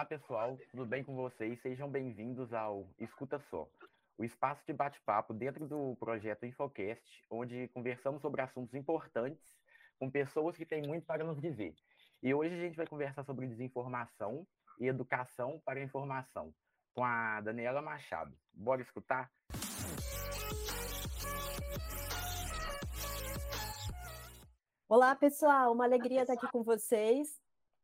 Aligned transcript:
Olá, 0.00 0.06
pessoal, 0.06 0.58
tudo 0.70 0.86
bem 0.86 1.04
com 1.04 1.14
vocês? 1.14 1.60
Sejam 1.60 1.86
bem-vindos 1.86 2.54
ao 2.54 2.88
Escuta 2.98 3.38
Só, 3.38 3.68
o 4.16 4.24
espaço 4.24 4.64
de 4.66 4.72
bate-papo 4.72 5.34
dentro 5.34 5.68
do 5.68 5.94
projeto 5.96 6.46
Infocast, 6.46 7.22
onde 7.30 7.68
conversamos 7.68 8.22
sobre 8.22 8.40
assuntos 8.40 8.74
importantes 8.74 9.44
com 9.98 10.10
pessoas 10.10 10.56
que 10.56 10.64
têm 10.64 10.86
muito 10.86 11.04
para 11.04 11.22
nos 11.22 11.38
dizer. 11.38 11.74
E 12.22 12.32
hoje 12.32 12.54
a 12.54 12.58
gente 12.58 12.78
vai 12.78 12.86
conversar 12.86 13.24
sobre 13.24 13.46
desinformação 13.46 14.46
e 14.78 14.86
educação 14.86 15.60
para 15.66 15.78
a 15.78 15.82
informação, 15.82 16.50
com 16.94 17.04
a 17.04 17.42
Daniela 17.42 17.82
Machado. 17.82 18.34
Bora 18.54 18.80
escutar? 18.80 19.30
Olá, 24.88 25.14
pessoal, 25.14 25.74
uma 25.74 25.84
alegria 25.84 26.22
estar 26.22 26.32
aqui 26.32 26.48
com 26.50 26.62
vocês. 26.62 27.39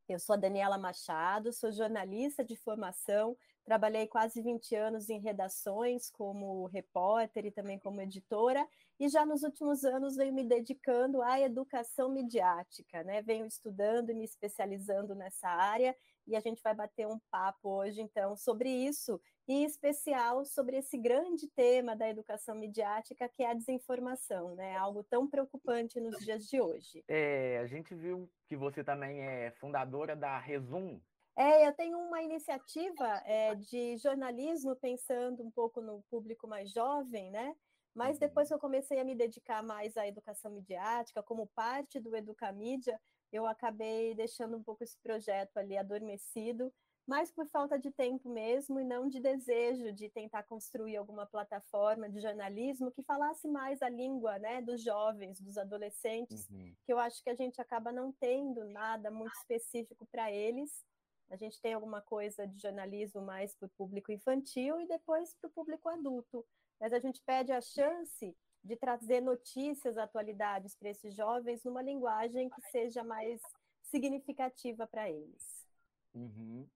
Eu 0.09 0.21
sou 0.21 0.35
a 0.35 0.37
Daniela 0.37 0.79
Machado, 0.79 1.53
sou 1.53 1.73
jornalista 1.73 2.45
de 2.45 2.55
formação, 2.55 3.37
trabalhei 3.65 4.07
quase 4.07 4.41
20 4.41 4.73
anos 4.77 5.11
em 5.11 5.19
redações 5.19 6.09
como 6.11 6.67
repórter 6.67 7.45
e 7.45 7.51
também 7.51 7.77
como 7.77 8.01
editora, 8.01 8.65
e 9.01 9.09
já 9.09 9.27
nos 9.27 9.43
últimos 9.43 9.85
anos 9.85 10.15
venho 10.15 10.33
me 10.33 10.45
dedicando 10.45 11.23
à 11.23 11.41
educação 11.41 12.09
midiática, 12.09 13.03
né? 13.03 13.21
Venho 13.21 13.47
estudando 13.47 14.11
e 14.11 14.15
me 14.15 14.25
especializando 14.25 15.13
nessa 15.13 15.49
área, 15.49 15.97
e 16.27 16.35
a 16.35 16.41
gente 16.41 16.63
vai 16.63 16.75
bater 16.75 17.07
um 17.07 17.19
papo 17.31 17.69
hoje, 17.69 18.01
então, 18.01 18.37
sobre 18.37 18.69
isso, 18.69 19.21
em 19.49 19.65
especial 19.65 20.45
sobre 20.45 20.77
esse 20.77 20.99
grande 20.99 21.49
tema 21.49 21.95
da 21.95 22.09
educação 22.09 22.55
midiática, 22.55 23.29
que 23.29 23.43
é 23.43 23.51
a 23.51 23.55
desinformação, 23.55 24.55
né? 24.57 24.77
Algo 24.77 25.05
tão 25.05 25.29
preocupante 25.29 26.01
nos 26.01 26.19
dias 26.19 26.49
de 26.49 26.61
hoje. 26.61 27.05
É, 27.07 27.59
a 27.59 27.67
gente 27.67 27.95
viu 27.95 28.29
que 28.49 28.57
você 28.57 28.83
também 28.83 29.21
é 29.21 29.53
fundadora 29.53 30.17
da 30.17 30.39
Resum. 30.39 31.01
É, 31.37 31.67
eu 31.67 31.73
tenho 31.75 31.99
uma 31.99 32.23
iniciativa 32.23 33.23
é, 33.25 33.55
de 33.55 33.97
jornalismo 33.99 34.75
pensando 34.75 35.45
um 35.45 35.51
pouco 35.51 35.81
no 35.81 36.03
público 36.11 36.49
mais 36.49 36.73
jovem, 36.73 37.31
né? 37.31 37.55
Mas 37.95 38.17
uhum. 38.17 38.21
depois 38.21 38.49
que 38.49 38.55
eu 38.55 38.59
comecei 38.59 38.99
a 38.99 39.05
me 39.05 39.15
dedicar 39.15 39.63
mais 39.63 39.97
à 39.97 40.07
educação 40.07 40.51
midiática, 40.51 41.23
como 41.23 41.47
parte 41.55 42.01
do 42.01 42.17
Educamídia, 42.17 43.01
eu 43.37 43.47
acabei 43.47 44.15
deixando 44.15 44.57
um 44.57 44.63
pouco 44.63 44.83
esse 44.83 44.99
projeto 44.99 45.57
ali 45.59 45.77
adormecido, 45.77 46.73
mas 47.07 47.31
por 47.31 47.47
falta 47.47 47.79
de 47.79 47.91
tempo 47.93 48.29
mesmo 48.29 48.81
e 48.81 48.85
não 48.85 49.09
de 49.09 49.21
desejo 49.21 49.93
de 49.93 50.11
tentar 50.11 50.43
construir 50.43 50.97
alguma 50.97 51.25
plataforma 51.25 52.09
de 52.09 52.21
jornalismo 52.21 52.91
que 52.91 53.03
falasse 53.03 53.47
mais 53.47 53.81
a 53.81 53.89
língua 53.89 54.39
né, 54.41 54.61
dos 54.61 54.83
jovens, 54.83 55.41
dos 55.41 55.57
adolescentes, 55.57 56.49
uhum. 56.51 56.75
que 56.85 56.93
eu 56.93 56.99
acho 56.99 57.23
que 57.23 57.31
a 57.31 57.35
gente 57.35 57.61
acaba 57.61 57.93
não 57.93 58.13
tendo 58.13 58.65
nada 58.65 59.09
muito 59.09 59.35
específico 59.35 60.05
para 60.07 60.33
eles. 60.33 60.85
A 61.31 61.37
gente 61.37 61.61
tem 61.61 61.75
alguma 61.75 62.01
coisa 62.01 62.47
de 62.47 62.61
jornalismo 62.61 63.23
mais 63.23 63.55
para 63.55 63.67
o 63.67 63.73
público 63.77 64.11
infantil 64.11 64.81
e 64.81 64.87
depois 64.87 65.35
para 65.35 65.49
o 65.49 65.53
público 65.53 65.89
adulto. 65.89 66.45
Mas 66.81 66.93
a 66.93 66.99
gente 66.99 67.23
pede 67.25 67.53
a 67.53 67.61
chance 67.61 68.37
de 68.67 68.77
trazer 68.77 69.21
notícias, 69.21 69.97
atualidades 69.97 70.75
para 70.75 70.91
esses 70.91 71.15
jovens 71.15 71.65
numa 71.65 71.83
linguagem 71.83 72.51
que 72.51 72.61
seja 72.71 73.03
mais 73.03 73.41
significativa 73.83 74.87
para 74.87 75.09
eles. 75.09 75.67
Uhum. 76.15 76.67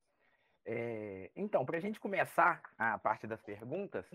É, 0.65 1.31
então, 1.35 1.65
para 1.65 1.79
a 1.79 1.81
gente 1.81 1.99
começar 1.99 2.63
a 2.79 2.99
parte 2.99 3.27
das 3.27 3.43
perguntas, 3.43 4.07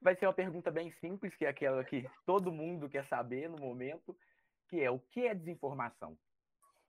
vai 0.00 0.14
ser 0.14 0.26
uma 0.26 0.34
pergunta 0.34 0.70
bem 0.70 0.92
simples, 0.92 1.34
que 1.34 1.44
é 1.44 1.48
aquela 1.48 1.82
que 1.84 2.08
todo 2.24 2.52
mundo 2.52 2.88
quer 2.88 3.06
saber 3.08 3.48
no 3.48 3.58
momento, 3.58 4.16
que 4.68 4.80
é 4.80 4.90
o 4.90 4.98
que 4.98 5.26
é 5.26 5.34
desinformação? 5.34 6.16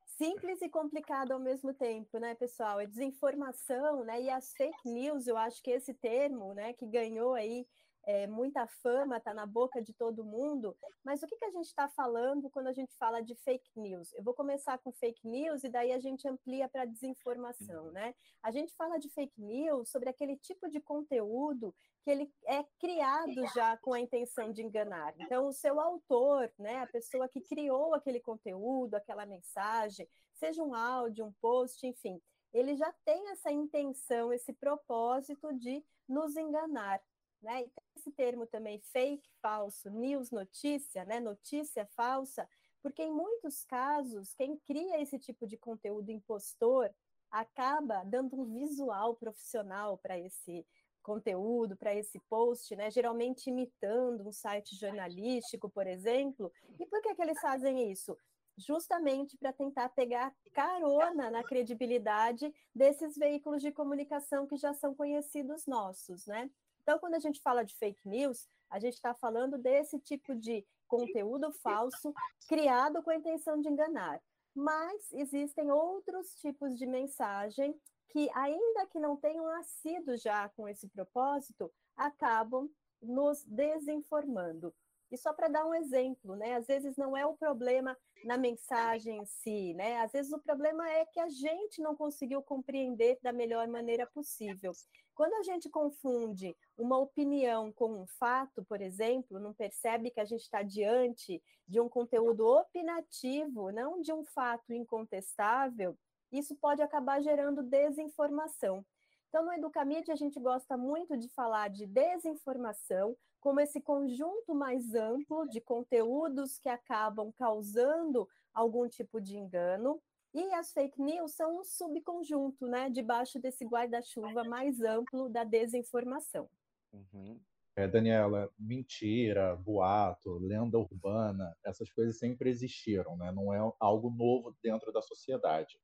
Simples 0.06 0.62
e 0.62 0.70
complicado 0.70 1.32
ao 1.32 1.40
mesmo 1.40 1.74
tempo, 1.74 2.20
né, 2.20 2.36
pessoal? 2.36 2.80
É 2.80 2.86
desinformação, 2.86 4.04
né? 4.04 4.22
E 4.22 4.30
as 4.30 4.54
fake 4.54 4.88
news, 4.88 5.28
eu 5.28 5.36
acho 5.38 5.62
que 5.62 5.72
esse 5.72 5.94
termo, 5.94 6.54
né, 6.54 6.74
que 6.74 6.86
ganhou 6.86 7.34
aí 7.34 7.68
é, 8.06 8.28
muita 8.28 8.68
fama, 8.68 9.18
está 9.18 9.34
na 9.34 9.46
boca 9.46 9.82
de 9.82 9.94
todo 9.94 10.24
mundo, 10.24 10.78
mas 11.04 11.24
o 11.24 11.28
que, 11.28 11.38
que 11.38 11.46
a 11.46 11.52
gente 11.52 11.66
está 11.66 11.88
falando 11.90 12.50
quando 12.50 12.68
a 12.68 12.74
gente 12.74 12.96
fala 12.98 13.22
de 13.22 13.36
fake 13.36 13.72
news? 13.76 14.14
Eu 14.14 14.24
vou 14.24 14.34
começar 14.34 14.78
com 14.78 14.92
fake 14.92 15.28
news 15.28 15.64
e 15.64 15.70
daí 15.70 15.92
a 15.92 16.00
gente 16.00 16.28
amplia 16.28 16.70
para 16.70 16.86
desinformação, 16.86 17.92
né? 17.92 18.14
A 18.44 18.52
gente 18.52 18.74
fala 18.76 18.98
de 18.98 19.10
fake 19.10 19.42
news 19.42 19.90
sobre 19.90 20.10
aquele 20.10 20.38
tipo 20.38 20.70
de 20.70 20.80
conteúdo 20.80 21.74
que 22.04 22.12
ele 22.12 22.32
é 22.46 22.64
criado 22.80 23.48
já 23.56 23.76
com 23.78 23.92
a 23.92 24.00
intenção 24.00 24.52
de 24.52 24.62
enganar. 24.62 25.16
Então, 25.18 25.48
o 25.48 25.54
seu 25.54 25.80
autor, 25.80 26.52
né, 26.60 26.78
a 26.84 26.88
pessoa 26.88 27.28
que 27.28 27.42
criou 27.42 27.96
aquele 27.96 28.20
conteúdo, 28.20 28.94
aquela 28.94 29.26
mensagem, 29.26 30.08
seja 30.32 30.62
um 30.62 30.76
áudio, 30.76 31.26
um 31.26 31.34
post, 31.42 31.86
enfim, 31.88 32.22
ele 32.54 32.76
já 32.76 32.94
tem 33.04 33.32
essa 33.32 33.52
intenção, 33.52 34.32
esse 34.32 34.54
propósito 34.54 35.52
de 35.54 35.84
nos 36.08 36.38
enganar. 36.38 37.02
Né? 37.42 37.64
E 37.64 37.72
esse 38.06 38.12
termo 38.12 38.46
também, 38.46 38.80
fake, 38.80 39.28
falso, 39.42 39.90
news, 39.90 40.30
notícia, 40.30 41.04
né? 41.06 41.20
notícia 41.20 41.88
falsa, 41.96 42.48
porque 42.82 43.02
em 43.02 43.12
muitos 43.12 43.66
casos, 43.66 44.34
quem 44.36 44.58
cria 44.58 45.02
esse 45.02 45.18
tipo 45.18 45.48
de 45.48 45.58
conteúdo 45.58 46.12
impostor 46.12 46.94
acaba 47.32 48.04
dando 48.04 48.40
um 48.40 48.46
visual 48.46 49.16
profissional 49.16 49.98
para 49.98 50.20
esse 50.20 50.66
conteúdo, 51.02 51.76
para 51.76 51.94
esse 51.96 52.20
post, 52.30 52.76
né? 52.76 52.92
geralmente 52.92 53.50
imitando 53.50 54.28
um 54.28 54.32
site 54.32 54.76
jornalístico, 54.76 55.70
por 55.70 55.88
exemplo. 55.88 56.52
E 56.80 56.86
por 56.86 57.02
que, 57.02 57.16
que 57.16 57.22
eles 57.22 57.40
fazem 57.40 57.92
isso? 57.92 58.16
Justamente 58.58 59.36
para 59.38 59.52
tentar 59.52 59.90
pegar 59.90 60.34
carona 60.54 61.30
na 61.30 61.44
credibilidade 61.44 62.54
desses 62.74 63.18
veículos 63.18 63.62
de 63.62 63.72
comunicação 63.72 64.48
que 64.48 64.56
já 64.56 64.74
são 64.74 64.96
conhecidos 64.96 65.66
nossos, 65.66 66.26
né? 66.26 66.50
Então, 66.86 67.00
quando 67.00 67.16
a 67.16 67.20
gente 67.20 67.42
fala 67.42 67.64
de 67.64 67.76
fake 67.76 68.08
news, 68.08 68.48
a 68.70 68.78
gente 68.78 68.94
está 68.94 69.12
falando 69.16 69.58
desse 69.58 70.00
tipo 70.00 70.36
de 70.36 70.64
conteúdo 70.88 71.52
falso 71.52 72.14
criado 72.48 73.02
com 73.02 73.10
a 73.10 73.16
intenção 73.16 73.60
de 73.60 73.68
enganar. 73.68 74.22
Mas 74.54 75.12
existem 75.12 75.72
outros 75.72 76.36
tipos 76.36 76.78
de 76.78 76.86
mensagem 76.86 77.76
que, 78.10 78.30
ainda 78.36 78.86
que 78.86 79.00
não 79.00 79.18
tenham 79.18 79.46
nascido 79.46 80.16
já 80.16 80.48
com 80.50 80.68
esse 80.68 80.88
propósito, 80.88 81.74
acabam 81.98 82.70
nos 83.02 83.44
desinformando. 83.46 84.72
E 85.12 85.18
só 85.18 85.34
para 85.34 85.48
dar 85.48 85.66
um 85.66 85.74
exemplo, 85.74 86.36
né? 86.36 86.56
Às 86.56 86.68
vezes 86.68 86.96
não 86.98 87.16
é 87.16 87.26
o 87.26 87.36
problema 87.36 87.98
na 88.24 88.38
mensagem 88.38 89.18
em 89.20 89.26
si, 89.26 89.74
né? 89.74 90.00
Às 90.00 90.12
vezes 90.12 90.32
o 90.34 90.40
problema 90.40 90.90
é 90.90 91.06
que 91.06 91.20
a 91.20 91.30
gente 91.30 91.82
não 91.82 91.96
conseguiu 91.96 92.42
compreender 92.42 93.20
da 93.22 93.32
melhor 93.32 93.68
maneira 93.68 94.08
possível. 94.08 94.72
Quando 95.14 95.34
a 95.36 95.44
gente 95.44 95.70
confunde 95.70 96.56
uma 96.78 96.98
opinião 96.98 97.72
com 97.72 98.02
um 98.02 98.08
fato, 98.20 98.66
por 98.66 98.82
exemplo, 98.82 99.40
não 99.40 99.54
percebe 99.54 100.12
que 100.12 100.20
a 100.20 100.26
gente 100.26 100.42
está 100.42 100.62
diante 100.62 101.42
de 101.68 101.80
um 101.80 101.88
conteúdo 101.88 102.46
opinativo, 102.46 103.72
não 103.72 104.02
de 104.02 104.12
um 104.12 104.26
fato 104.26 104.74
incontestável, 104.74 105.98
isso 106.32 106.56
pode 106.56 106.82
acabar 106.82 107.22
gerando 107.22 107.64
desinformação. 107.64 108.86
Então, 109.30 109.46
no 109.46 109.54
Educamídia, 109.54 110.14
a 110.14 110.18
gente 110.18 110.40
gosta 110.40 110.76
muito 110.78 111.18
de 111.18 111.30
falar 111.30 111.70
de 111.70 111.86
desinformação 111.86 113.16
como 113.46 113.60
esse 113.60 113.80
conjunto 113.80 114.56
mais 114.56 114.96
amplo 114.96 115.48
de 115.48 115.62
conteúdos 115.62 116.58
que 116.58 116.68
acabam 116.68 117.32
causando 117.32 118.28
algum 118.52 118.90
tipo 118.90 119.22
de 119.22 119.38
engano. 119.38 120.02
E 120.34 120.52
as 120.56 120.74
fake 120.74 121.00
news 121.00 121.36
são 121.36 121.60
um 121.60 121.64
subconjunto, 121.64 122.66
né, 122.66 122.90
debaixo 122.90 123.40
desse 123.40 123.64
guarda-chuva 123.64 124.44
mais 124.46 124.82
amplo 124.82 125.30
da 125.30 125.44
desinformação. 125.44 126.50
Uhum. 126.92 127.40
É, 127.76 127.88
Daniela, 127.88 128.52
mentira, 128.58 129.56
boato, 129.58 130.40
lenda 130.40 130.80
urbana, 130.80 131.56
essas 131.64 131.92
coisas 131.92 132.18
sempre 132.18 132.50
existiram, 132.50 133.16
né? 133.16 133.32
não 133.32 133.54
é 133.54 133.60
algo 133.80 134.10
novo 134.10 134.56
dentro 134.64 134.92
da 134.92 135.04
sociedade 135.04 135.78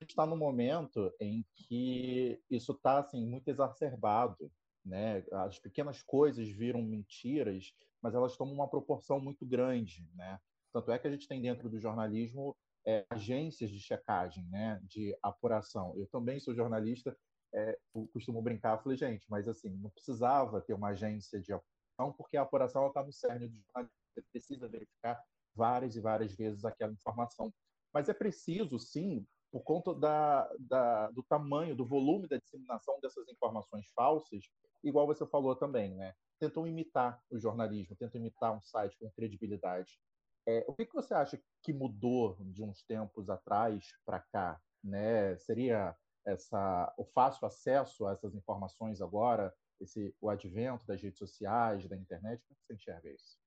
está 0.00 0.26
no 0.26 0.36
momento 0.36 1.12
em 1.20 1.44
que 1.54 2.42
isso 2.50 2.72
está 2.72 2.98
assim 2.98 3.24
muito 3.24 3.48
exacerbado, 3.48 4.50
né? 4.84 5.24
As 5.32 5.58
pequenas 5.58 6.02
coisas 6.02 6.48
viram 6.48 6.82
mentiras, 6.82 7.72
mas 8.02 8.14
elas 8.14 8.36
tomam 8.36 8.54
uma 8.54 8.68
proporção 8.68 9.20
muito 9.20 9.44
grande, 9.46 10.08
né? 10.14 10.38
Tanto 10.72 10.90
é 10.92 10.98
que 10.98 11.06
a 11.06 11.10
gente 11.10 11.28
tem 11.28 11.40
dentro 11.42 11.68
do 11.68 11.78
jornalismo 11.78 12.56
é, 12.86 13.04
agências 13.10 13.70
de 13.70 13.80
checagem, 13.80 14.46
né? 14.48 14.80
De 14.84 15.16
apuração. 15.22 15.96
Eu 15.96 16.06
também 16.08 16.40
sou 16.40 16.54
jornalista, 16.54 17.16
é, 17.52 17.78
costumo 18.12 18.40
brincar, 18.40 18.82
falei 18.82 18.96
gente, 18.96 19.26
mas 19.28 19.48
assim 19.48 19.70
não 19.76 19.90
precisava 19.90 20.60
ter 20.60 20.74
uma 20.74 20.90
agência 20.90 21.40
de 21.40 21.52
apuração 21.52 22.12
porque 22.16 22.36
a 22.36 22.42
apuração 22.42 22.86
está 22.86 23.02
no 23.02 23.12
cerne 23.12 23.48
do 23.48 23.58
jornalismo. 23.58 23.94
Você 24.14 24.22
precisa 24.32 24.68
verificar 24.68 25.22
várias 25.54 25.96
e 25.96 26.00
várias 26.00 26.34
vezes 26.34 26.64
aquela 26.64 26.92
informação. 26.92 27.52
Mas 27.92 28.08
é 28.08 28.14
preciso, 28.14 28.78
sim, 28.78 29.26
por 29.50 29.62
conta 29.62 29.94
da, 29.94 30.48
da, 30.58 31.10
do 31.10 31.22
tamanho, 31.24 31.74
do 31.74 31.84
volume 31.84 32.28
da 32.28 32.38
disseminação 32.38 32.98
dessas 33.00 33.28
informações 33.28 33.90
falsas, 33.94 34.44
igual 34.82 35.06
você 35.06 35.26
falou 35.26 35.56
também, 35.56 35.94
né? 35.94 36.14
Tentam 36.38 36.66
imitar 36.66 37.22
o 37.30 37.38
jornalismo, 37.38 37.96
tentam 37.96 38.20
imitar 38.20 38.56
um 38.56 38.62
site 38.62 38.96
com 38.98 39.10
credibilidade. 39.10 39.98
É, 40.46 40.64
o 40.66 40.74
que, 40.74 40.86
que 40.86 40.94
você 40.94 41.14
acha 41.14 41.40
que 41.62 41.72
mudou 41.72 42.36
de 42.40 42.62
uns 42.62 42.82
tempos 42.82 43.28
atrás 43.28 43.92
para 44.04 44.20
cá? 44.20 44.60
Né? 44.82 45.36
Seria 45.38 45.96
essa, 46.26 46.92
o 46.96 47.04
fácil 47.04 47.46
acesso 47.46 48.06
a 48.06 48.12
essas 48.12 48.34
informações 48.34 49.00
agora, 49.00 49.54
esse, 49.80 50.14
o 50.20 50.28
advento 50.28 50.86
das 50.86 51.00
redes 51.00 51.18
sociais, 51.18 51.88
da 51.88 51.96
internet? 51.96 52.42
Como 52.46 52.58
você 52.62 52.74
enxerga 52.74 53.10
isso? 53.10 53.39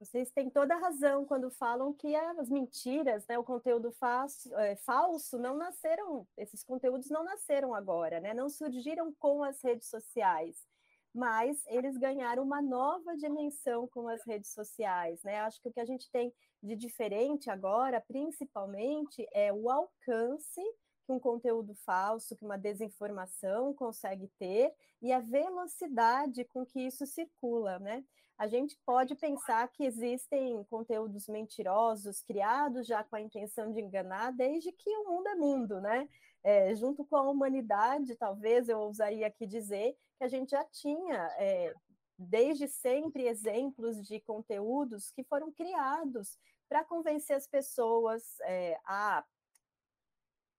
Vocês 0.00 0.30
têm 0.30 0.48
toda 0.48 0.74
a 0.74 0.78
razão 0.78 1.24
quando 1.24 1.50
falam 1.50 1.92
que 1.92 2.14
as 2.14 2.48
mentiras, 2.48 3.26
né, 3.26 3.36
o 3.36 3.42
conteúdo 3.42 3.90
falso, 3.90 4.54
é, 4.54 4.76
falso, 4.76 5.38
não 5.38 5.56
nasceram, 5.56 6.24
esses 6.36 6.62
conteúdos 6.62 7.10
não 7.10 7.24
nasceram 7.24 7.74
agora, 7.74 8.20
né, 8.20 8.32
não 8.32 8.48
surgiram 8.48 9.12
com 9.18 9.42
as 9.42 9.60
redes 9.60 9.88
sociais, 9.88 10.64
mas 11.12 11.64
eles 11.66 11.96
ganharam 11.96 12.44
uma 12.44 12.62
nova 12.62 13.16
dimensão 13.16 13.88
com 13.88 14.06
as 14.06 14.24
redes 14.24 14.52
sociais. 14.52 15.20
Né? 15.24 15.40
Acho 15.40 15.60
que 15.60 15.68
o 15.68 15.72
que 15.72 15.80
a 15.80 15.84
gente 15.84 16.08
tem 16.12 16.32
de 16.62 16.76
diferente 16.76 17.50
agora, 17.50 18.00
principalmente, 18.00 19.26
é 19.32 19.52
o 19.52 19.68
alcance 19.68 20.62
que 21.04 21.12
um 21.12 21.18
conteúdo 21.18 21.74
falso, 21.74 22.36
que 22.36 22.44
uma 22.44 22.58
desinformação 22.58 23.74
consegue 23.74 24.28
ter 24.38 24.72
e 25.02 25.10
a 25.10 25.18
velocidade 25.18 26.44
com 26.44 26.64
que 26.64 26.80
isso 26.80 27.04
circula, 27.06 27.78
né? 27.78 28.04
A 28.38 28.46
gente 28.46 28.78
pode 28.86 29.16
pensar 29.16 29.66
que 29.68 29.84
existem 29.84 30.62
conteúdos 30.70 31.26
mentirosos 31.26 32.22
criados 32.22 32.86
já 32.86 33.02
com 33.02 33.16
a 33.16 33.20
intenção 33.20 33.72
de 33.72 33.80
enganar 33.80 34.30
desde 34.30 34.70
que 34.70 34.88
o 34.98 35.10
mundo 35.10 35.28
é 35.28 35.34
mundo, 35.34 35.80
né? 35.80 36.08
É, 36.44 36.72
junto 36.76 37.04
com 37.04 37.16
a 37.16 37.28
humanidade, 37.28 38.14
talvez 38.14 38.68
eu 38.68 38.78
ousaria 38.78 39.26
aqui 39.26 39.44
dizer 39.44 39.96
que 40.16 40.24
a 40.24 40.28
gente 40.28 40.50
já 40.50 40.64
tinha 40.64 41.16
é, 41.36 41.74
desde 42.16 42.68
sempre 42.68 43.26
exemplos 43.26 44.06
de 44.06 44.20
conteúdos 44.20 45.10
que 45.10 45.24
foram 45.24 45.50
criados 45.50 46.38
para 46.68 46.84
convencer 46.84 47.36
as 47.36 47.46
pessoas 47.46 48.22
é, 48.42 48.78
a 48.84 49.24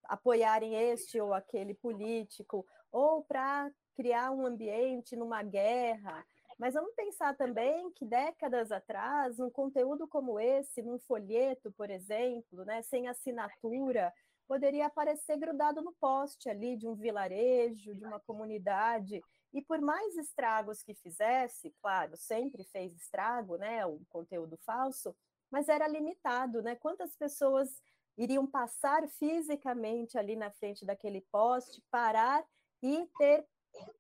apoiarem 0.04 0.74
este 0.76 1.22
ou 1.22 1.34
aquele 1.34 1.76
político, 1.76 2.66
ou 2.92 3.24
para 3.24 3.72
criar 3.96 4.31
um 4.31 4.46
ambiente 4.46 5.16
numa 5.16 5.44
guerra. 5.44 6.26
Mas 6.60 6.74
vamos 6.74 6.94
pensar 6.94 7.38
também 7.38 7.90
que 7.94 8.06
décadas 8.06 8.70
atrás, 8.70 9.40
um 9.40 9.50
conteúdo 9.50 10.06
como 10.08 10.38
esse, 10.38 10.82
num 10.82 11.00
folheto, 11.00 11.72
por 11.72 11.90
exemplo, 11.90 12.66
né, 12.66 12.82
sem 12.82 13.08
assinatura, 13.08 14.14
poderia 14.46 14.88
aparecer 14.88 15.38
grudado 15.38 15.82
no 15.82 15.94
poste 15.94 16.50
ali 16.50 16.76
de 16.76 16.86
um 16.86 16.96
vilarejo, 16.96 17.96
de 17.96 18.04
uma 18.04 18.20
comunidade, 18.20 19.22
e 19.54 19.62
por 19.62 19.80
mais 19.80 20.18
estragos 20.18 20.84
que 20.84 20.94
fizesse, 20.94 21.74
claro, 21.82 22.18
sempre 22.18 22.66
fez 22.66 22.94
estrago, 22.94 23.56
né, 23.58 23.86
o 23.86 24.02
conteúdo 24.10 24.58
falso, 24.66 25.16
mas 25.50 25.70
era 25.70 25.88
limitado, 25.88 26.62
né? 26.62 26.76
Quantas 26.76 27.16
pessoas 27.16 27.82
iriam 28.18 28.46
passar 28.46 29.08
fisicamente 29.08 30.18
ali 30.18 30.36
na 30.36 30.52
frente 30.52 30.86
daquele 30.86 31.22
poste, 31.32 31.82
parar 31.90 32.46
e 32.84 33.08
ter 33.18 33.48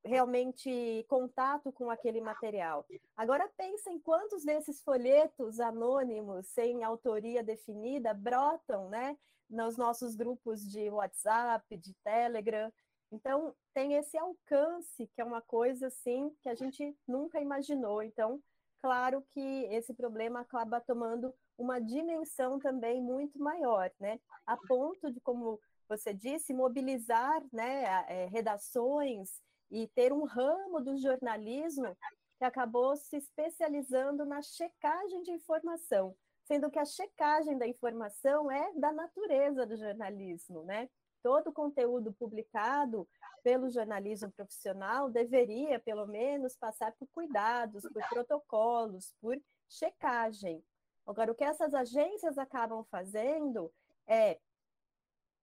realmente 0.03 1.05
contato 1.07 1.71
com 1.71 1.89
aquele 1.89 2.21
material. 2.21 2.85
Agora 3.15 3.49
pensem 3.57 3.99
quantos 3.99 4.43
desses 4.43 4.81
folhetos 4.81 5.59
anônimos, 5.59 6.47
sem 6.47 6.83
autoria 6.83 7.43
definida, 7.43 8.13
brotam, 8.13 8.89
né, 8.89 9.17
nos 9.49 9.77
nossos 9.77 10.15
grupos 10.15 10.61
de 10.61 10.89
WhatsApp, 10.89 11.77
de 11.77 11.93
Telegram. 12.03 12.71
Então, 13.11 13.53
tem 13.73 13.93
esse 13.95 14.17
alcance, 14.17 15.07
que 15.07 15.21
é 15.21 15.23
uma 15.23 15.41
coisa 15.41 15.87
assim 15.87 16.31
que 16.41 16.49
a 16.49 16.55
gente 16.55 16.95
nunca 17.07 17.41
imaginou. 17.41 18.03
Então, 18.03 18.39
claro 18.81 19.23
que 19.31 19.65
esse 19.71 19.93
problema 19.93 20.41
acaba 20.41 20.79
tomando 20.79 21.33
uma 21.57 21.79
dimensão 21.79 22.59
também 22.59 23.01
muito 23.01 23.39
maior, 23.39 23.91
né? 23.99 24.19
A 24.45 24.55
ponto 24.55 25.11
de, 25.11 25.19
como 25.19 25.59
você 25.89 26.13
disse, 26.13 26.53
mobilizar 26.53 27.43
né, 27.51 28.05
é, 28.07 28.25
redações 28.27 29.41
e 29.69 29.87
ter 29.89 30.11
um 30.11 30.25
ramo 30.25 30.81
do 30.81 30.97
jornalismo 30.97 31.95
que 32.37 32.45
acabou 32.45 32.95
se 32.95 33.17
especializando 33.17 34.25
na 34.25 34.41
checagem 34.41 35.21
de 35.23 35.31
informação, 35.31 36.15
sendo 36.45 36.71
que 36.71 36.79
a 36.79 36.85
checagem 36.85 37.57
da 37.57 37.67
informação 37.67 38.49
é 38.49 38.73
da 38.75 38.91
natureza 38.91 39.65
do 39.65 39.75
jornalismo, 39.75 40.63
né? 40.63 40.89
Todo 41.21 41.51
conteúdo 41.51 42.13
publicado 42.13 43.07
pelo 43.43 43.69
jornalismo 43.69 44.31
profissional 44.31 45.09
deveria, 45.09 45.79
pelo 45.79 46.07
menos, 46.07 46.55
passar 46.55 46.93
por 46.93 47.07
cuidados, 47.09 47.83
por 47.83 48.07
protocolos, 48.09 49.13
por 49.21 49.37
checagem. 49.67 50.63
Agora, 51.05 51.31
o 51.31 51.35
que 51.35 51.43
essas 51.43 51.73
agências 51.73 52.37
acabam 52.37 52.85
fazendo 52.85 53.71
é 54.07 54.39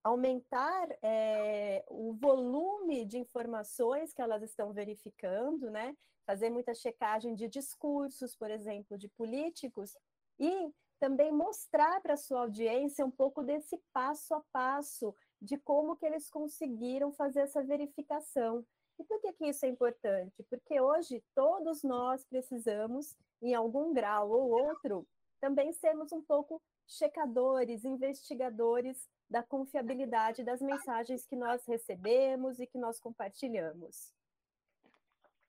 aumentar 0.06 0.88
é, 1.02 1.84
o 1.88 2.12
volume 2.12 3.04
de 3.04 3.18
informações 3.18 4.12
que 4.12 4.22
elas 4.22 4.40
estão 4.40 4.72
verificando, 4.72 5.68
né? 5.68 5.96
Fazer 6.24 6.48
muita 6.48 6.72
checagem 6.74 7.34
de 7.34 7.48
discursos, 7.48 8.36
por 8.36 8.48
exemplo, 8.48 8.96
de 8.96 9.08
políticos, 9.08 9.96
e 10.38 10.72
também 11.00 11.32
mostrar 11.32 12.00
para 12.02 12.14
a 12.14 12.16
sua 12.16 12.42
audiência 12.42 13.04
um 13.04 13.10
pouco 13.10 13.42
desse 13.42 13.82
passo 13.92 14.32
a 14.34 14.40
passo 14.52 15.12
de 15.42 15.58
como 15.58 15.96
que 15.96 16.06
eles 16.06 16.30
conseguiram 16.30 17.12
fazer 17.12 17.40
essa 17.40 17.62
verificação. 17.62 18.64
E 19.00 19.04
por 19.04 19.20
que, 19.20 19.32
que 19.32 19.46
isso 19.46 19.66
é 19.66 19.68
importante? 19.68 20.40
Porque 20.48 20.80
hoje 20.80 21.22
todos 21.34 21.82
nós 21.82 22.24
precisamos, 22.24 23.16
em 23.42 23.54
algum 23.54 23.92
grau 23.92 24.30
ou 24.30 24.50
outro, 24.50 25.04
também 25.40 25.72
sermos 25.72 26.12
um 26.12 26.22
pouco 26.22 26.62
checadores, 26.86 27.84
investigadores 27.84 29.08
da 29.28 29.42
confiabilidade 29.42 30.44
das 30.44 30.60
mensagens 30.60 31.26
que 31.26 31.36
nós 31.36 31.66
recebemos 31.66 32.60
e 32.60 32.66
que 32.66 32.78
nós 32.78 33.00
compartilhamos. 33.00 34.14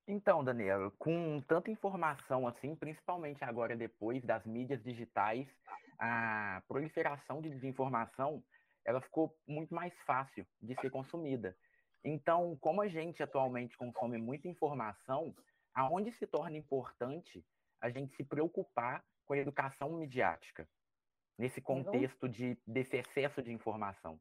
Então, 0.07 0.43
Daniela, 0.43 0.89
com 0.97 1.41
tanta 1.41 1.69
informação 1.69 2.47
assim, 2.47 2.75
principalmente 2.75 3.43
agora 3.43 3.75
depois 3.75 4.23
das 4.23 4.45
mídias 4.45 4.81
digitais, 4.81 5.47
a 5.99 6.63
proliferação 6.67 7.41
de 7.41 7.49
desinformação, 7.49 8.43
ela 8.85 9.01
ficou 9.01 9.35
muito 9.45 9.75
mais 9.75 9.93
fácil 10.05 10.47
de 10.61 10.75
ser 10.79 10.89
consumida. 10.89 11.55
Então, 12.05 12.57
como 12.61 12.81
a 12.81 12.87
gente 12.87 13.21
atualmente 13.21 13.75
consome 13.75 14.17
muita 14.17 14.47
informação, 14.47 15.35
aonde 15.73 16.11
se 16.13 16.25
torna 16.25 16.55
importante 16.55 17.45
a 17.81 17.89
gente 17.89 18.15
se 18.15 18.23
preocupar 18.23 19.03
com 19.25 19.33
a 19.33 19.37
educação 19.37 19.91
midiática, 19.91 20.67
nesse 21.37 21.61
contexto 21.61 22.27
de, 22.27 22.57
desse 22.65 22.97
excesso 22.97 23.41
de 23.41 23.51
informação? 23.51 24.19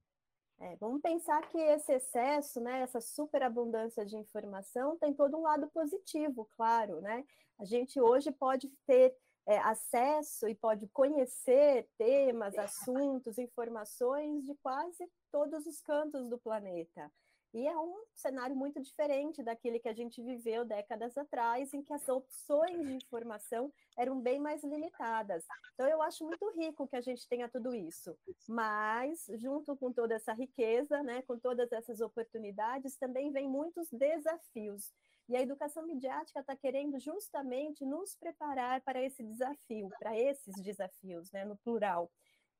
É, 0.58 0.74
vamos 0.76 1.02
pensar 1.02 1.46
que 1.48 1.58
esse 1.58 1.92
excesso, 1.92 2.60
né, 2.60 2.80
essa 2.80 3.00
superabundância 3.00 4.06
de 4.06 4.16
informação 4.16 4.96
tem 4.96 5.12
todo 5.12 5.36
um 5.36 5.42
lado 5.42 5.68
positivo, 5.68 6.48
claro, 6.56 7.00
né? 7.00 7.24
A 7.58 7.64
gente 7.64 8.00
hoje 8.00 8.30
pode 8.32 8.68
ter 8.86 9.14
é, 9.46 9.58
acesso 9.58 10.48
e 10.48 10.54
pode 10.54 10.88
conhecer 10.88 11.88
temas, 11.98 12.56
assuntos, 12.58 13.38
informações 13.38 14.44
de 14.44 14.54
quase 14.56 15.08
todos 15.30 15.66
os 15.66 15.80
cantos 15.80 16.28
do 16.28 16.38
planeta. 16.38 17.10
E 17.56 17.66
é 17.66 17.74
um 17.74 18.04
cenário 18.14 18.54
muito 18.54 18.82
diferente 18.82 19.42
daquele 19.42 19.78
que 19.78 19.88
a 19.88 19.94
gente 19.94 20.22
viveu 20.22 20.62
décadas 20.62 21.16
atrás, 21.16 21.72
em 21.72 21.82
que 21.82 21.90
as 21.90 22.06
opções 22.06 22.86
de 22.86 22.96
informação 22.96 23.72
eram 23.96 24.20
bem 24.20 24.38
mais 24.38 24.62
limitadas. 24.62 25.42
Então, 25.72 25.88
eu 25.88 26.02
acho 26.02 26.22
muito 26.22 26.50
rico 26.50 26.86
que 26.86 26.96
a 26.96 27.00
gente 27.00 27.26
tenha 27.26 27.48
tudo 27.48 27.74
isso. 27.74 28.14
Mas, 28.46 29.24
junto 29.36 29.74
com 29.74 29.90
toda 29.90 30.16
essa 30.16 30.34
riqueza, 30.34 31.02
né, 31.02 31.22
com 31.22 31.38
todas 31.38 31.72
essas 31.72 32.02
oportunidades, 32.02 32.98
também 32.98 33.32
vem 33.32 33.48
muitos 33.48 33.88
desafios. 33.90 34.92
E 35.26 35.34
a 35.34 35.40
educação 35.40 35.86
midiática 35.86 36.40
está 36.40 36.54
querendo 36.54 36.98
justamente 36.98 37.86
nos 37.86 38.14
preparar 38.16 38.82
para 38.82 39.00
esse 39.00 39.24
desafio, 39.24 39.88
para 39.98 40.14
esses 40.14 40.54
desafios, 40.62 41.32
né, 41.32 41.46
no 41.46 41.56
plural, 41.56 42.10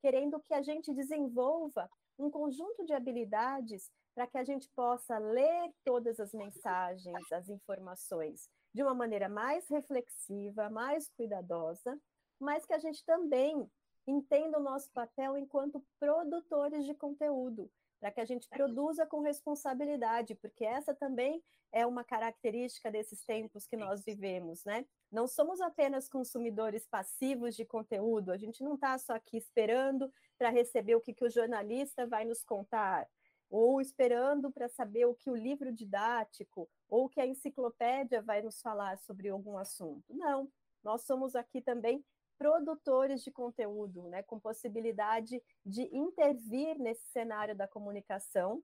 querendo 0.01 0.41
que 0.41 0.55
a 0.55 0.63
gente 0.63 0.95
desenvolva 0.95 1.87
um 2.19 2.31
conjunto 2.31 2.85
de 2.85 2.93
habilidades 2.93 3.91
para 4.15 4.27
que 4.27 4.39
a 4.39 4.45
gente 4.45 4.69
possa 4.71 5.19
ler 5.19 5.73
todas 5.85 6.19
as 6.19 6.33
mensagens, 6.33 7.33
as 7.33 7.49
informações 7.49 8.49
de 8.75 8.83
uma 8.83 8.95
maneira 8.95 9.29
mais 9.29 9.69
reflexiva, 9.69 10.71
mais 10.71 11.09
cuidadosa, 11.11 11.99
mas 12.41 12.65
que 12.65 12.73
a 12.73 12.79
gente 12.79 13.05
também 13.05 13.71
entenda 14.07 14.59
o 14.59 14.63
nosso 14.63 14.91
papel 14.93 15.37
enquanto 15.37 15.85
produtores 15.99 16.85
de 16.85 16.95
conteúdo, 16.95 17.71
para 17.99 18.11
que 18.11 18.21
a 18.21 18.25
gente 18.25 18.49
produza 18.49 19.07
com 19.07 19.21
responsabilidade, 19.21 20.35
porque 20.35 20.65
essa 20.65 20.95
também 20.95 21.43
é 21.73 21.87
uma 21.87 22.05
característica 22.05 22.91
desses 22.91 23.25
tempos 23.25 23.67
que 23.67 23.77
nós 23.77 24.05
vivemos, 24.05 24.65
né? 24.65 24.87
Não 25.11 25.27
somos 25.27 25.61
apenas 25.61 26.09
consumidores 26.09 26.87
passivos 26.87 27.55
de 27.57 27.65
conteúdo, 27.65 28.31
a 28.31 28.37
gente 28.37 28.63
não 28.63 28.75
está 28.75 28.97
só 28.99 29.15
aqui 29.15 29.37
esperando 29.37 30.13
para 30.39 30.51
receber 30.51 30.95
o 30.95 31.01
que, 31.01 31.15
que 31.15 31.25
o 31.25 31.31
jornalista 31.31 32.07
vai 32.07 32.25
nos 32.25 32.45
contar 32.45 33.09
ou 33.49 33.81
esperando 33.81 34.51
para 34.51 34.69
saber 34.69 35.07
o 35.07 35.15
que 35.15 35.31
o 35.31 35.37
livro 35.37 35.73
didático 35.73 36.69
ou 36.89 37.09
que 37.09 37.21
a 37.21 37.27
enciclopédia 37.27 38.21
vai 38.21 38.43
nos 38.43 38.61
falar 38.61 38.99
sobre 38.99 39.29
algum 39.29 39.57
assunto. 39.57 40.13
Não, 40.15 40.51
nós 40.83 41.03
somos 41.03 41.35
aqui 41.35 41.61
também 41.61 42.05
produtores 42.39 43.23
de 43.23 43.31
conteúdo, 43.31 44.03
né, 44.09 44.23
com 44.23 44.39
possibilidade 44.39 45.43
de 45.65 45.83
intervir 45.95 46.79
nesse 46.79 47.07
cenário 47.11 47.57
da 47.57 47.67
comunicação 47.67 48.63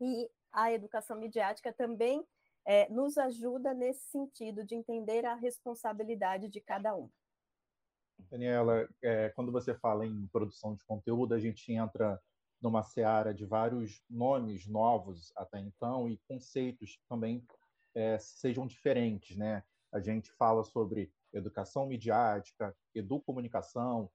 E 0.00 0.30
a 0.52 0.72
educação 0.72 1.18
midiática 1.18 1.72
também 1.72 2.26
é, 2.64 2.88
nos 2.88 3.18
ajuda 3.18 3.74
nesse 3.74 4.08
sentido 4.10 4.64
de 4.64 4.74
entender 4.74 5.24
a 5.24 5.34
responsabilidade 5.34 6.48
de 6.48 6.60
cada 6.60 6.96
um. 6.96 7.10
Daniela, 8.30 8.88
é, 9.02 9.30
quando 9.30 9.52
você 9.52 9.74
fala 9.74 10.06
em 10.06 10.26
produção 10.28 10.74
de 10.74 10.84
conteúdo, 10.84 11.34
a 11.34 11.38
gente 11.38 11.72
entra 11.72 12.20
numa 12.60 12.82
seara 12.82 13.32
de 13.32 13.46
vários 13.46 14.02
nomes 14.08 14.66
novos 14.66 15.32
até 15.36 15.58
então 15.58 16.08
e 16.08 16.18
conceitos 16.28 17.00
também 17.08 17.46
é, 17.94 18.18
sejam 18.18 18.66
diferentes, 18.66 19.36
né? 19.36 19.64
A 19.90 20.00
gente 20.00 20.30
fala 20.32 20.62
sobre 20.62 21.12
educação 21.32 21.86
midiática, 21.86 22.74
educomunicação, 22.94 24.10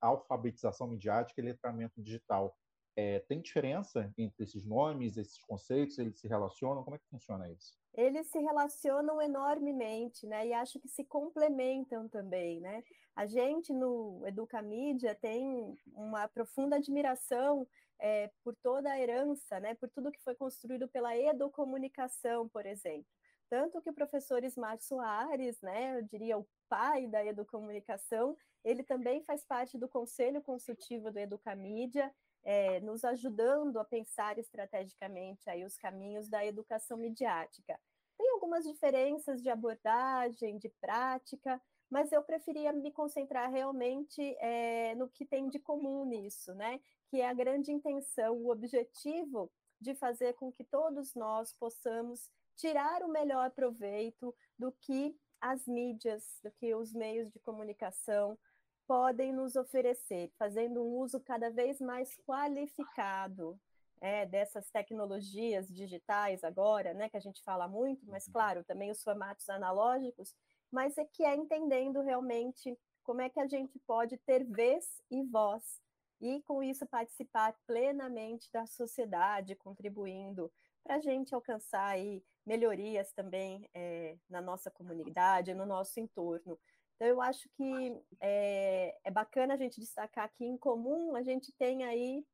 alfabetização 0.00 0.86
midiática 0.86 1.40
e 1.40 1.44
letramento 1.44 2.02
digital. 2.02 2.56
É, 2.96 3.18
tem 3.20 3.40
diferença 3.40 4.12
entre 4.16 4.44
esses 4.44 4.64
nomes, 4.64 5.16
esses 5.16 5.38
conceitos? 5.38 5.98
Eles 5.98 6.18
se 6.18 6.28
relacionam? 6.28 6.84
Como 6.84 6.94
é 6.94 6.98
que 6.98 7.08
funciona 7.08 7.50
isso? 7.50 7.76
Eles 7.92 8.28
se 8.28 8.38
relacionam 8.38 9.20
enormemente, 9.20 10.26
né? 10.26 10.46
E 10.46 10.52
acho 10.52 10.78
que 10.78 10.88
se 10.88 11.04
complementam 11.04 12.08
também, 12.08 12.60
né? 12.60 12.84
A 13.16 13.26
gente 13.26 13.72
no 13.72 14.22
Educamídia 14.26 15.14
tem 15.14 15.76
uma 15.92 16.28
profunda 16.28 16.76
admiração 16.76 17.66
é, 18.00 18.30
por 18.42 18.54
toda 18.56 18.90
a 18.90 18.98
herança, 18.98 19.58
né? 19.60 19.74
Por 19.74 19.88
tudo 19.88 20.12
que 20.12 20.22
foi 20.22 20.34
construído 20.34 20.88
pela 20.88 21.16
educomunicação, 21.16 22.48
por 22.48 22.66
exemplo. 22.66 23.06
Tanto 23.48 23.80
que 23.80 23.90
o 23.90 23.94
professor 23.94 24.42
Ismar 24.42 24.78
Soares, 24.80 25.60
né, 25.60 25.98
eu 25.98 26.02
diria 26.02 26.38
o 26.38 26.46
pai 26.68 27.06
da 27.06 27.24
educomunicação, 27.24 28.36
ele 28.64 28.82
também 28.82 29.22
faz 29.22 29.44
parte 29.44 29.76
do 29.76 29.88
conselho 29.88 30.42
consultivo 30.42 31.10
do 31.10 31.18
Educamídia, 31.18 32.12
é, 32.42 32.80
nos 32.80 33.04
ajudando 33.04 33.78
a 33.78 33.84
pensar 33.84 34.38
estrategicamente 34.38 35.48
aí 35.48 35.64
os 35.64 35.76
caminhos 35.76 36.28
da 36.28 36.44
educação 36.44 36.96
midiática. 36.96 37.78
Tem 38.16 38.30
algumas 38.30 38.64
diferenças 38.64 39.42
de 39.42 39.50
abordagem, 39.50 40.58
de 40.58 40.68
prática, 40.80 41.60
mas 41.90 42.12
eu 42.12 42.22
preferia 42.22 42.72
me 42.72 42.92
concentrar 42.92 43.50
realmente 43.50 44.20
é, 44.40 44.94
no 44.94 45.08
que 45.08 45.24
tem 45.24 45.48
de 45.48 45.58
comum 45.58 46.04
nisso, 46.04 46.54
né? 46.54 46.80
Que 47.08 47.20
é 47.20 47.28
a 47.28 47.34
grande 47.34 47.72
intenção, 47.72 48.36
o 48.36 48.50
objetivo 48.50 49.50
de 49.80 49.94
fazer 49.94 50.34
com 50.34 50.52
que 50.52 50.64
todos 50.64 51.14
nós 51.14 51.52
possamos 51.52 52.30
tirar 52.56 53.02
o 53.02 53.08
melhor 53.08 53.50
proveito 53.50 54.34
do 54.58 54.72
que 54.72 55.16
as 55.40 55.66
mídias, 55.66 56.38
do 56.42 56.50
que 56.52 56.74
os 56.74 56.92
meios 56.92 57.30
de 57.30 57.38
comunicação 57.40 58.38
podem 58.86 59.32
nos 59.32 59.56
oferecer, 59.56 60.30
fazendo 60.38 60.82
um 60.82 60.98
uso 60.98 61.20
cada 61.20 61.50
vez 61.50 61.80
mais 61.80 62.16
qualificado 62.26 63.58
é, 64.00 64.26
dessas 64.26 64.70
tecnologias 64.70 65.68
digitais 65.68 66.44
agora, 66.44 66.92
né, 66.92 67.08
que 67.08 67.16
a 67.16 67.20
gente 67.20 67.42
fala 67.42 67.66
muito, 67.66 68.06
mas 68.06 68.26
uhum. 68.26 68.32
claro, 68.32 68.64
também 68.64 68.90
os 68.90 69.02
formatos 69.02 69.48
analógicos, 69.48 70.34
mas 70.70 70.98
é 70.98 71.04
que 71.04 71.24
é 71.24 71.34
entendendo 71.34 72.00
realmente 72.02 72.78
como 73.02 73.20
é 73.20 73.28
que 73.28 73.40
a 73.40 73.46
gente 73.46 73.78
pode 73.86 74.16
ter 74.18 74.44
vez 74.44 75.00
e 75.10 75.22
voz 75.22 75.80
e 76.20 76.42
com 76.42 76.62
isso 76.62 76.86
participar 76.86 77.54
plenamente 77.66 78.50
da 78.52 78.66
sociedade, 78.66 79.54
contribuindo 79.56 80.50
para 80.82 80.96
a 80.96 81.00
gente 81.00 81.34
alcançar 81.34 81.86
aí 81.86 82.22
melhorias 82.44 83.12
também 83.12 83.68
é, 83.74 84.16
na 84.28 84.40
nossa 84.40 84.70
comunidade, 84.70 85.54
no 85.54 85.66
nosso 85.66 85.98
entorno. 85.98 86.58
Então, 86.94 87.08
eu 87.08 87.20
acho 87.20 87.48
que 87.56 88.02
é, 88.20 88.96
é, 89.04 89.10
bacana 89.10 89.54
a 89.54 89.56
gente 89.56 89.80
destacar 89.80 90.30
que, 90.34 90.44
em 90.44 90.56
comum, 90.56 91.16
a 91.16 91.22
gente 91.22 91.52
tem 91.52 91.84
aí, 91.84 92.24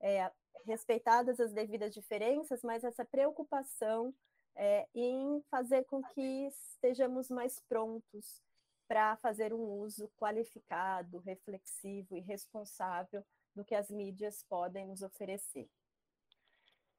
é, 0.00 0.30
respeitadas 0.64 1.38
as 1.38 1.52
devidas 1.52 1.92
diferenças, 1.92 2.62
mas 2.62 2.84
essa 2.84 3.04
preocupação 3.04 4.14
é, 4.54 4.88
em 4.94 5.42
fazer 5.50 5.84
com 5.84 6.02
que 6.02 6.46
estejamos 6.46 7.28
mais 7.28 7.60
prontos 7.68 8.42
para 8.88 9.16
fazer 9.16 9.52
um 9.52 9.62
uso 9.80 10.08
qualificado, 10.16 11.18
reflexivo 11.18 12.16
e 12.16 12.20
responsável 12.20 13.24
do 13.54 13.64
que 13.64 13.74
as 13.74 13.90
mídias 13.90 14.44
podem 14.48 14.86
nos 14.86 15.02
oferecer. 15.02 15.68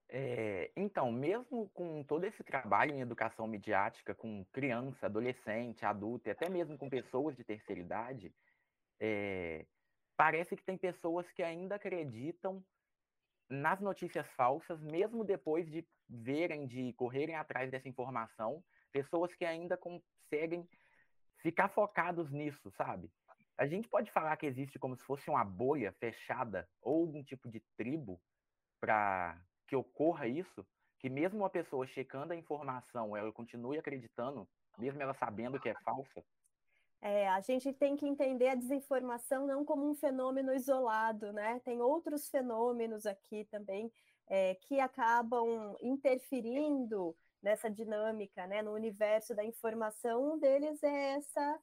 É, 0.10 0.72
então, 0.76 1.12
mesmo 1.12 1.70
com 1.74 2.02
todo 2.04 2.24
esse 2.24 2.42
trabalho 2.44 2.94
em 2.94 3.02
educação 3.02 3.46
midiática, 3.46 4.16
com 4.16 4.46
criança, 4.54 5.06
adolescente, 5.06 5.86
adulto 5.86 6.30
e 6.30 6.32
até 6.32 6.50
mesmo 6.50 6.78
com 6.78 6.90
pessoas 6.90 7.36
de 7.36 7.44
terceira 7.44 7.82
idade, 7.82 8.34
é, 9.00 9.66
parece 10.16 10.56
que 10.56 10.64
tem 10.64 10.78
pessoas 10.78 11.30
que 11.32 11.44
ainda 11.44 11.76
acreditam 11.76 12.64
nas 13.50 13.80
notícias 13.82 14.28
falsas, 14.30 14.82
mesmo 14.82 15.24
depois 15.24 15.70
de 15.70 15.86
verem, 16.10 16.68
de 16.68 16.94
correrem 16.94 17.36
atrás 17.36 17.70
dessa 17.70 17.88
informação, 17.88 18.64
pessoas 18.92 19.34
que 19.36 19.46
ainda 19.46 19.78
conseguem 19.78 20.68
ficar 21.38 21.70
focados 21.70 22.32
nisso, 22.32 22.72
sabe? 22.72 23.12
A 23.58 23.66
gente 23.66 23.88
pode 23.88 24.12
falar 24.12 24.36
que 24.38 24.46
existe 24.46 24.78
como 24.78 24.96
se 24.96 25.04
fosse 25.04 25.30
uma 25.30 25.44
bolha 25.44 25.92
fechada 25.94 26.70
ou 26.82 27.02
algum 27.02 27.24
tipo 27.24 27.50
de 27.50 27.60
tribo 27.76 28.22
para 28.80 29.42
que 29.68 29.76
ocorra 29.76 30.28
isso, 30.28 30.66
que 31.00 31.10
mesmo 31.10 31.40
uma 31.40 31.50
pessoa 31.50 31.86
checando 31.86 32.34
a 32.34 32.36
informação, 32.36 33.16
ela 33.16 33.32
continue 33.32 33.78
acreditando, 33.78 34.48
mesmo 34.78 35.02
ela 35.02 35.14
sabendo 35.14 35.60
que 35.60 35.70
é 35.70 35.76
falsa? 35.84 36.24
É, 37.00 37.30
a 37.30 37.40
gente 37.42 37.72
tem 37.74 37.96
que 37.96 38.08
entender 38.08 38.50
a 38.50 38.56
desinformação 38.56 39.46
não 39.46 39.64
como 39.64 39.88
um 39.88 39.94
fenômeno 39.94 40.54
isolado, 40.54 41.32
né? 41.32 41.62
Tem 41.64 41.80
outros 41.80 42.28
fenômenos 42.28 43.06
aqui 43.06 43.46
também 43.46 43.92
é, 44.28 44.56
que 44.56 44.80
acabam 44.80 45.76
interferindo 45.82 47.16
nessa 47.42 47.70
dinâmica, 47.70 48.48
né? 48.48 48.64
No 48.64 48.74
universo 48.74 49.36
da 49.36 49.46
informação, 49.46 50.34
um 50.34 50.40
deles 50.40 50.82
é 50.82 51.18
essa 51.18 51.60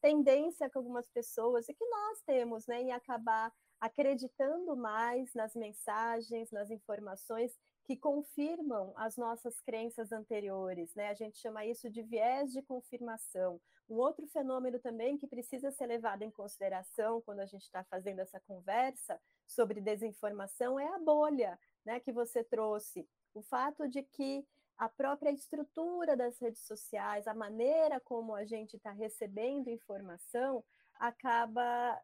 tendência 0.00 0.70
que 0.70 0.78
algumas 0.78 1.08
pessoas 1.08 1.68
e 1.68 1.74
que 1.74 1.84
nós 1.84 2.22
temos, 2.22 2.66
né, 2.68 2.80
em 2.80 2.92
acabar 2.92 3.52
acreditando 3.80 4.76
mais 4.76 5.34
nas 5.34 5.54
mensagens, 5.54 6.50
nas 6.50 6.70
informações 6.70 7.58
que 7.84 7.96
confirmam 7.96 8.92
as 8.96 9.16
nossas 9.16 9.60
crenças 9.60 10.10
anteriores, 10.12 10.94
né? 10.94 11.08
A 11.08 11.14
gente 11.14 11.38
chama 11.38 11.64
isso 11.64 11.88
de 11.88 12.02
viés 12.02 12.52
de 12.52 12.62
confirmação. 12.62 13.60
Um 13.88 13.96
outro 13.96 14.26
fenômeno 14.26 14.80
também 14.80 15.16
que 15.16 15.26
precisa 15.26 15.70
ser 15.70 15.86
levado 15.86 16.22
em 16.22 16.30
consideração 16.30 17.22
quando 17.22 17.40
a 17.40 17.46
gente 17.46 17.62
está 17.62 17.84
fazendo 17.84 18.18
essa 18.18 18.40
conversa 18.40 19.20
sobre 19.46 19.80
desinformação 19.80 20.80
é 20.80 20.88
a 20.88 20.98
bolha, 20.98 21.58
né? 21.84 22.00
Que 22.00 22.12
você 22.12 22.42
trouxe. 22.42 23.06
O 23.32 23.42
fato 23.42 23.86
de 23.88 24.02
que 24.02 24.44
a 24.76 24.88
própria 24.88 25.30
estrutura 25.30 26.16
das 26.16 26.38
redes 26.38 26.62
sociais, 26.66 27.26
a 27.26 27.34
maneira 27.34 28.00
como 28.00 28.34
a 28.34 28.44
gente 28.44 28.76
está 28.76 28.90
recebendo 28.90 29.68
informação, 29.68 30.64
acaba 30.98 32.00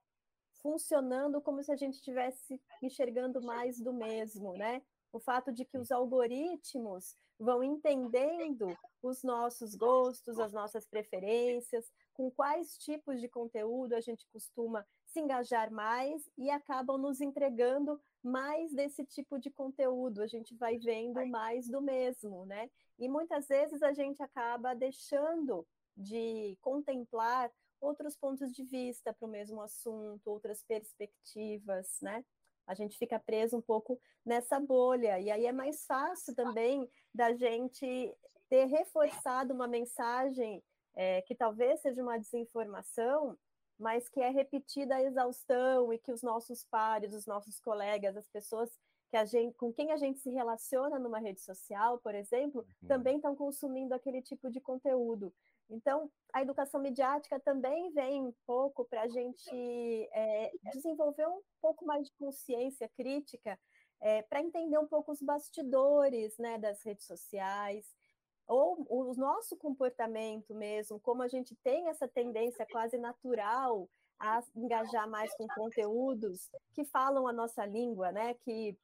funcionando 0.63 1.41
como 1.41 1.63
se 1.63 1.73
a 1.73 1.77
gente 1.77 1.95
estivesse 1.95 2.61
enxergando 2.83 3.43
mais 3.43 3.81
do 3.81 3.93
mesmo, 3.93 4.53
né? 4.55 4.83
O 5.13 5.19
fato 5.19 5.53
de 5.53 5.65
que 5.65 5.77
os 5.77 5.91
algoritmos 5.91 7.17
vão 7.39 7.63
entendendo 7.63 8.67
os 9.03 9.23
nossos 9.23 9.75
gostos, 9.75 10.39
as 10.39 10.53
nossas 10.53 10.87
preferências, 10.87 11.91
com 12.15 12.31
quais 12.31 12.79
tipos 12.79 13.21
de 13.21 13.29
conteúdo 13.29 13.95
a 13.95 14.01
gente 14.01 14.27
costuma 14.33 14.87
se 15.07 15.21
engajar 15.21 15.71
mais 15.71 16.31
e 16.39 16.49
acabam 16.51 16.97
nos 16.99 17.21
entregando 17.21 18.01
mais 18.23 18.73
desse 18.73 19.05
tipo 19.05 19.39
de 19.39 19.51
conteúdo. 19.51 20.23
A 20.23 20.27
gente 20.27 20.55
vai 20.55 20.79
vendo 20.79 21.27
mais 21.27 21.69
do 21.69 21.83
mesmo, 21.83 22.47
né? 22.47 22.71
E 22.99 23.09
muitas 23.09 23.49
vezes 23.49 23.83
a 23.83 23.93
gente 23.93 24.23
acaba 24.23 24.75
deixando 24.75 25.67
de 25.97 26.57
contemplar 26.61 27.51
outros 27.83 28.17
pontos 28.17 28.53
de 28.53 28.65
vista 28.65 29.13
para 29.13 29.27
o 29.27 29.31
mesmo 29.31 29.61
assunto, 29.61 30.27
outras 30.29 30.63
perspectivas, 30.63 31.99
né? 32.01 32.25
A 32.67 32.75
gente 32.75 32.97
fica 32.97 33.19
preso 33.19 33.57
um 33.57 33.61
pouco 33.61 34.01
nessa 34.25 34.61
bolha, 34.61 35.19
e 35.19 35.31
aí 35.31 35.47
é 35.47 35.53
mais 35.53 35.85
fácil 35.85 36.35
também 36.35 36.89
da 37.13 37.35
gente 37.35 38.15
ter 38.49 38.67
reforçado 38.67 39.53
uma 39.53 39.67
mensagem 39.67 40.63
é, 40.95 41.23
que 41.23 41.35
talvez 41.35 41.81
seja 41.81 42.03
uma 42.03 42.19
desinformação, 42.19 43.37
mas 43.79 44.09
que 44.09 44.21
é 44.21 44.29
repetida 44.29 44.95
a 44.95 45.03
exaustão 45.03 45.93
e 45.93 45.99
que 45.99 46.13
os 46.13 46.23
nossos 46.23 46.65
pares, 46.65 47.15
os 47.15 47.27
nossos 47.27 47.59
colegas, 47.59 48.17
as 48.17 48.29
pessoas 48.29 48.79
que 49.11 49.17
a 49.17 49.25
gente, 49.25 49.55
com 49.57 49.73
quem 49.73 49.93
a 49.93 49.97
gente 49.97 50.21
se 50.21 50.31
relaciona 50.31 50.99
numa 50.99 51.19
rede 51.19 51.41
social, 51.41 51.99
por 51.99 52.15
exemplo, 52.15 52.65
uhum. 52.83 52.89
também 52.89 53.17
estão 53.17 53.35
consumindo 53.37 53.95
aquele 53.95 54.23
tipo 54.23 54.51
de 54.51 54.61
conteúdo. 54.61 55.33
Então, 55.73 56.11
a 56.33 56.43
educação 56.43 56.81
midiática 56.81 57.41
também 57.41 57.91
vem 57.93 58.23
um 58.23 58.35
pouco 58.47 58.85
para 58.85 59.03
a 59.03 59.09
gente 59.09 60.09
é, 60.13 60.53
desenvolver 60.73 61.27
um 61.27 61.41
pouco 61.61 61.85
mais 61.87 62.07
de 62.07 62.13
consciência 62.19 62.89
crítica, 62.97 63.59
é, 64.01 64.23
para 64.23 64.43
entender 64.43 64.79
um 64.79 64.87
pouco 64.87 65.13
os 65.13 65.23
bastidores 65.23 66.37
né, 66.39 66.59
das 66.59 66.83
redes 66.85 67.07
sociais, 67.07 67.87
ou 68.47 68.87
o 68.91 69.15
nosso 69.15 69.57
comportamento 69.57 70.55
mesmo, 70.55 71.01
como 71.01 71.23
a 71.23 71.29
gente 71.29 71.57
tem 71.63 71.89
essa 71.89 72.07
tendência 72.07 72.67
quase 72.71 72.99
natural 72.99 73.89
a 74.19 74.43
engajar 74.55 75.09
mais 75.09 75.35
com 75.37 75.47
conteúdos 75.49 76.51
que 76.75 76.85
falam 76.85 77.27
a 77.27 77.33
nossa 77.33 77.65
língua, 77.65 78.13
né? 78.13 78.35
Que 78.35 78.77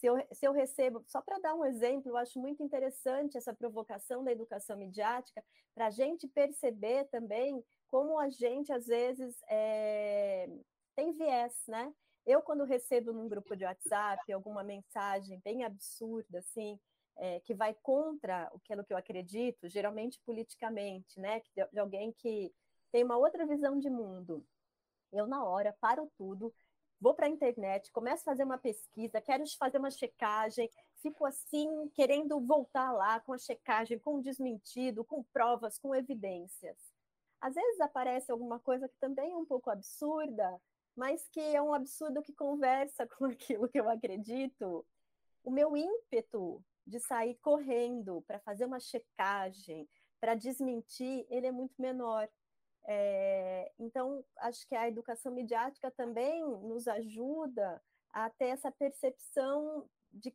Se 0.00 0.06
eu, 0.06 0.16
se 0.32 0.46
eu 0.46 0.52
recebo, 0.52 1.04
só 1.06 1.20
para 1.20 1.38
dar 1.40 1.54
um 1.54 1.62
exemplo, 1.62 2.10
eu 2.10 2.16
acho 2.16 2.40
muito 2.40 2.62
interessante 2.62 3.36
essa 3.36 3.52
provocação 3.52 4.24
da 4.24 4.32
educação 4.32 4.74
midiática, 4.78 5.44
para 5.74 5.88
a 5.88 5.90
gente 5.90 6.26
perceber 6.26 7.04
também 7.10 7.62
como 7.86 8.18
a 8.18 8.30
gente, 8.30 8.72
às 8.72 8.86
vezes, 8.86 9.36
é, 9.46 10.48
tem 10.96 11.12
viés, 11.12 11.52
né? 11.68 11.92
Eu, 12.24 12.40
quando 12.40 12.64
recebo 12.64 13.12
num 13.12 13.28
grupo 13.28 13.54
de 13.54 13.66
WhatsApp 13.66 14.32
alguma 14.32 14.62
mensagem 14.62 15.38
bem 15.44 15.64
absurda, 15.64 16.38
assim, 16.38 16.80
é, 17.18 17.40
que 17.40 17.52
vai 17.52 17.74
contra 17.82 18.44
aquilo 18.54 18.82
que 18.82 18.94
eu 18.94 18.96
acredito, 18.96 19.68
geralmente 19.68 20.18
politicamente, 20.24 21.20
né? 21.20 21.42
De, 21.54 21.62
de 21.70 21.78
alguém 21.78 22.10
que 22.12 22.50
tem 22.90 23.04
uma 23.04 23.18
outra 23.18 23.44
visão 23.44 23.78
de 23.78 23.90
mundo. 23.90 24.42
Eu, 25.12 25.26
na 25.26 25.44
hora, 25.44 25.76
paro 25.78 26.10
tudo, 26.16 26.54
vou 27.00 27.14
para 27.14 27.26
a 27.26 27.30
internet, 27.30 27.90
começo 27.92 28.22
a 28.22 28.32
fazer 28.32 28.44
uma 28.44 28.58
pesquisa, 28.58 29.20
quero 29.20 29.44
fazer 29.58 29.78
uma 29.78 29.90
checagem, 29.90 30.70
fico 30.96 31.24
assim, 31.24 31.88
querendo 31.94 32.38
voltar 32.40 32.92
lá 32.92 33.18
com 33.20 33.32
a 33.32 33.38
checagem, 33.38 33.98
com 33.98 34.16
o 34.16 34.22
desmentido, 34.22 35.04
com 35.04 35.24
provas, 35.32 35.78
com 35.78 35.94
evidências. 35.94 36.76
Às 37.40 37.54
vezes 37.54 37.80
aparece 37.80 38.30
alguma 38.30 38.60
coisa 38.60 38.88
que 38.88 38.98
também 39.00 39.32
é 39.32 39.36
um 39.36 39.46
pouco 39.46 39.70
absurda, 39.70 40.60
mas 40.94 41.26
que 41.28 41.40
é 41.40 41.62
um 41.62 41.72
absurdo 41.72 42.22
que 42.22 42.34
conversa 42.34 43.06
com 43.16 43.24
aquilo 43.24 43.68
que 43.68 43.80
eu 43.80 43.88
acredito. 43.88 44.84
O 45.42 45.50
meu 45.50 45.74
ímpeto 45.74 46.62
de 46.86 47.00
sair 47.00 47.36
correndo 47.36 48.22
para 48.26 48.38
fazer 48.40 48.66
uma 48.66 48.80
checagem, 48.80 49.88
para 50.20 50.34
desmentir, 50.34 51.26
ele 51.30 51.46
é 51.46 51.52
muito 51.52 51.80
menor. 51.80 52.28
É, 52.86 53.70
então, 53.78 54.24
acho 54.38 54.66
que 54.66 54.74
a 54.74 54.88
educação 54.88 55.32
midiática 55.32 55.90
também 55.90 56.42
nos 56.42 56.88
ajuda 56.88 57.80
a 58.12 58.28
ter 58.30 58.46
essa 58.46 58.70
percepção 58.72 59.88
de, 60.10 60.34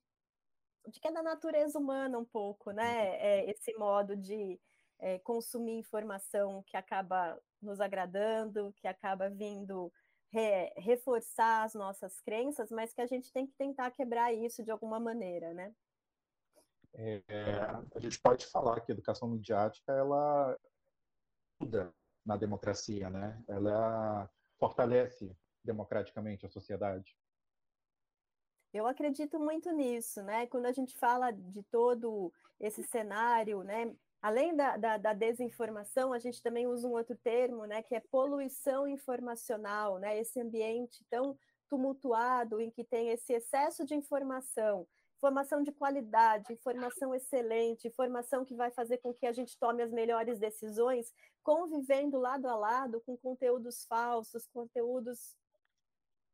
de 0.88 1.00
que 1.00 1.08
é 1.08 1.12
da 1.12 1.24
natureza 1.24 1.78
humana 1.78 2.18
um 2.18 2.26
pouco, 2.26 2.72
né? 2.72 3.10
Uhum. 3.10 3.16
É, 3.16 3.52
esse 3.52 3.74
modo 3.76 4.16
de 4.16 4.60
é, 5.00 5.20
consumir 5.20 5.78
informação 5.78 6.64
que 6.64 6.78
acaba 6.78 7.40
nos 7.62 7.82
agradando, 7.82 8.74
que 8.78 8.88
acaba 8.88 9.30
vindo 9.30 9.92
re, 10.32 10.72
reforçar 10.78 11.64
as 11.64 11.74
nossas 11.74 12.22
crenças, 12.22 12.70
mas 12.70 12.94
que 12.94 13.02
a 13.02 13.08
gente 13.08 13.32
tem 13.32 13.46
que 13.46 13.54
tentar 13.54 13.92
quebrar 13.92 14.34
isso 14.34 14.64
de 14.64 14.72
alguma 14.72 15.00
maneira, 15.00 15.54
né? 15.54 15.74
É, 16.98 17.22
a 17.94 18.00
gente 18.00 18.20
pode 18.22 18.46
falar 18.46 18.80
que 18.80 18.92
a 18.92 18.94
educação 18.94 19.28
midiática 19.28 19.92
ela 19.92 20.58
ajuda 21.60 21.94
na 22.26 22.36
democracia, 22.36 23.10
né? 23.10 23.42
Ela 23.48 24.30
fortalece 24.58 25.36
democraticamente 25.64 26.46
a 26.46 26.50
sociedade. 26.50 27.16
Eu 28.74 28.88
acredito 28.88 29.40
muito 29.40 29.72
nisso, 29.72 30.22
né? 30.22 30.48
Quando 30.48 30.66
a 30.66 30.72
gente 30.72 30.98
fala 30.98 31.32
de 31.32 31.64
todo 31.64 32.34
esse 32.60 32.84
cenário, 32.84 33.64
né? 33.64 33.96
Além 34.22 34.56
da, 34.56 34.76
da, 34.76 34.98
da, 34.98 35.14
desinformação, 35.14 36.12
a 36.12 36.20
gente 36.20 36.42
também 36.42 36.66
usa 36.66 36.88
um 36.88 36.94
outro 36.94 37.16
termo, 37.16 37.66
né, 37.66 37.84
que 37.84 37.94
é 37.94 38.00
poluição 38.00 38.88
informacional, 38.88 40.00
né, 40.00 40.20
esse 40.20 40.42
ambiente 40.42 41.06
tão 41.12 41.38
tumultuado 41.70 42.60
em 42.60 42.72
que 42.72 42.84
tem 42.84 43.10
esse 43.10 43.34
excesso 43.34 43.86
de 43.86 43.94
informação, 43.94 44.88
informação 45.18 45.64
de 45.64 45.72
qualidade, 45.72 46.54
informação 46.54 47.14
excelente, 47.16 47.88
informação 47.88 48.46
que 48.46 48.54
vai 48.54 48.72
fazer 48.72 48.98
com 48.98 49.14
que 49.14 49.26
a 49.26 49.32
gente 49.32 49.58
tome 49.58 49.82
as 49.82 49.92
melhores 49.92 50.40
decisões, 50.40 51.14
convivendo 51.44 52.20
lado 52.20 52.48
a 52.48 52.56
lado 52.56 53.02
com 53.02 53.18
conteúdos 53.18 53.86
falsos, 53.86 54.48
conteúdos 54.48 55.36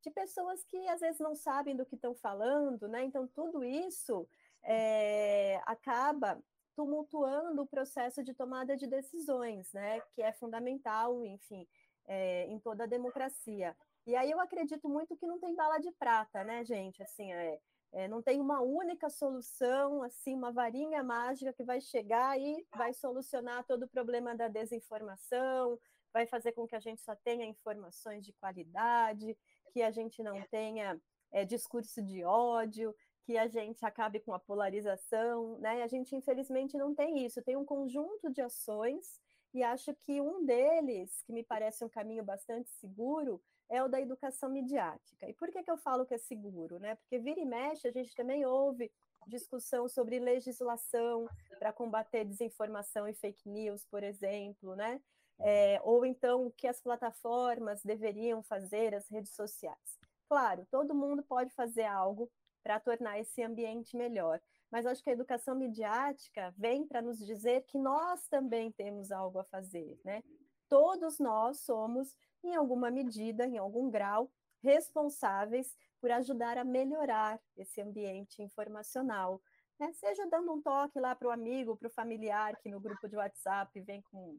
de 0.03 0.09
pessoas 0.09 0.63
que 0.63 0.87
às 0.87 0.99
vezes 0.99 1.19
não 1.19 1.35
sabem 1.35 1.75
do 1.75 1.85
que 1.85 1.95
estão 1.95 2.15
falando, 2.15 2.87
né? 2.87 3.03
Então, 3.03 3.27
tudo 3.27 3.63
isso 3.63 4.27
é, 4.63 5.61
acaba 5.65 6.41
tumultuando 6.75 7.61
o 7.61 7.67
processo 7.67 8.23
de 8.23 8.33
tomada 8.33 8.75
de 8.75 8.87
decisões, 8.87 9.71
né, 9.73 10.01
que 10.15 10.21
é 10.21 10.31
fundamental, 10.31 11.23
enfim, 11.25 11.67
é, 12.07 12.45
em 12.47 12.59
toda 12.59 12.85
a 12.85 12.87
democracia. 12.87 13.75
E 14.07 14.15
aí 14.15 14.31
eu 14.31 14.39
acredito 14.39 14.89
muito 14.89 15.15
que 15.15 15.27
não 15.27 15.39
tem 15.39 15.53
bala 15.53 15.77
de 15.77 15.91
prata, 15.91 16.43
né, 16.43 16.63
gente? 16.63 17.03
Assim, 17.03 17.31
é, 17.31 17.59
é, 17.93 18.07
não 18.07 18.21
tem 18.21 18.39
uma 18.39 18.61
única 18.61 19.09
solução, 19.09 20.01
assim, 20.03 20.33
uma 20.33 20.51
varinha 20.51 21.03
mágica 21.03 21.51
que 21.51 21.63
vai 21.63 21.81
chegar 21.81 22.39
e 22.39 22.65
vai 22.75 22.93
solucionar 22.93 23.65
todo 23.65 23.83
o 23.83 23.89
problema 23.89 24.35
da 24.35 24.47
desinformação, 24.47 25.77
vai 26.13 26.25
fazer 26.25 26.53
com 26.53 26.65
que 26.65 26.75
a 26.75 26.79
gente 26.79 27.01
só 27.01 27.15
tenha 27.15 27.45
informações 27.45 28.25
de 28.25 28.33
qualidade, 28.33 29.37
que 29.73 29.81
a 29.81 29.91
gente 29.91 30.23
não 30.23 30.41
tenha 30.49 30.99
é, 31.31 31.43
discurso 31.45 32.01
de 32.01 32.23
ódio, 32.23 32.95
que 33.23 33.37
a 33.37 33.47
gente 33.47 33.85
acabe 33.85 34.19
com 34.19 34.33
a 34.33 34.39
polarização, 34.39 35.57
né? 35.59 35.83
A 35.83 35.87
gente 35.87 36.15
infelizmente 36.15 36.77
não 36.77 36.93
tem 36.95 37.25
isso, 37.25 37.41
tem 37.41 37.55
um 37.55 37.65
conjunto 37.65 38.29
de 38.31 38.41
ações 38.41 39.19
e 39.53 39.63
acho 39.63 39.93
que 39.95 40.19
um 40.21 40.45
deles, 40.45 41.21
que 41.23 41.33
me 41.33 41.43
parece 41.43 41.83
um 41.83 41.89
caminho 41.89 42.23
bastante 42.23 42.69
seguro, 42.71 43.41
é 43.71 43.81
o 43.81 43.87
da 43.87 43.99
educação 43.99 44.49
midiática. 44.49 45.27
E 45.27 45.33
por 45.33 45.49
que, 45.49 45.63
que 45.63 45.71
eu 45.71 45.77
falo 45.77 46.05
que 46.05 46.13
é 46.13 46.17
seguro? 46.17 46.77
Né? 46.77 46.95
Porque 46.95 47.17
vira 47.17 47.39
e 47.39 47.45
mexe, 47.45 47.87
a 47.87 47.91
gente 47.91 48.13
também 48.13 48.45
ouve 48.45 48.91
discussão 49.27 49.87
sobre 49.87 50.19
legislação 50.19 51.27
para 51.57 51.71
combater 51.71 52.25
desinformação 52.25 53.07
e 53.07 53.13
fake 53.13 53.47
news, 53.47 53.85
por 53.85 54.03
exemplo, 54.03 54.75
né? 54.75 54.99
É, 55.39 55.79
ou 55.83 56.05
então 56.05 56.45
o 56.45 56.51
que 56.51 56.67
as 56.67 56.81
plataformas 56.81 57.81
deveriam 57.83 58.43
fazer, 58.43 58.93
as 58.93 59.09
redes 59.09 59.33
sociais. 59.33 59.99
Claro, 60.27 60.67
todo 60.69 60.93
mundo 60.93 61.23
pode 61.23 61.53
fazer 61.53 61.83
algo 61.83 62.29
para 62.61 62.79
tornar 62.79 63.19
esse 63.19 63.41
ambiente 63.41 63.97
melhor. 63.97 64.39
Mas 64.71 64.85
acho 64.85 65.03
que 65.03 65.09
a 65.09 65.13
educação 65.13 65.55
midiática 65.55 66.53
vem 66.57 66.85
para 66.85 67.01
nos 67.01 67.17
dizer 67.25 67.63
que 67.63 67.77
nós 67.77 68.27
também 68.27 68.71
temos 68.71 69.11
algo 69.11 69.39
a 69.39 69.43
fazer, 69.43 69.99
né? 70.05 70.23
Todos 70.69 71.19
nós 71.19 71.59
somos, 71.59 72.15
em 72.43 72.55
alguma 72.55 72.89
medida, 72.89 73.45
em 73.45 73.57
algum 73.57 73.89
grau, 73.89 74.31
responsáveis 74.61 75.75
por 75.99 76.11
ajudar 76.11 76.57
a 76.57 76.63
melhorar 76.63 77.39
esse 77.55 77.81
ambiente 77.81 78.41
informacional. 78.41 79.41
Né? 79.79 79.91
Seja 79.93 80.27
dando 80.27 80.53
um 80.53 80.61
toque 80.61 80.99
lá 80.99 81.15
para 81.15 81.27
o 81.27 81.31
amigo, 81.31 81.77
para 81.77 81.87
o 81.87 81.91
familiar 81.91 82.55
que 82.57 82.69
no 82.69 82.79
grupo 82.79 83.07
de 83.07 83.15
WhatsApp 83.15 83.79
vem 83.81 84.01
com 84.01 84.37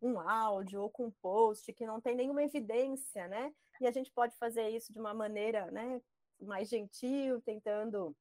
um 0.00 0.18
áudio 0.20 0.82
ou 0.82 0.90
com 0.90 1.06
um 1.06 1.10
post 1.22 1.72
que 1.72 1.86
não 1.86 2.00
tem 2.00 2.14
nenhuma 2.14 2.42
evidência, 2.42 3.26
né? 3.28 3.52
E 3.80 3.86
a 3.86 3.90
gente 3.90 4.10
pode 4.12 4.36
fazer 4.36 4.68
isso 4.68 4.92
de 4.92 5.00
uma 5.00 5.12
maneira, 5.12 5.70
né, 5.70 6.00
mais 6.40 6.68
gentil, 6.68 7.40
tentando 7.42 8.14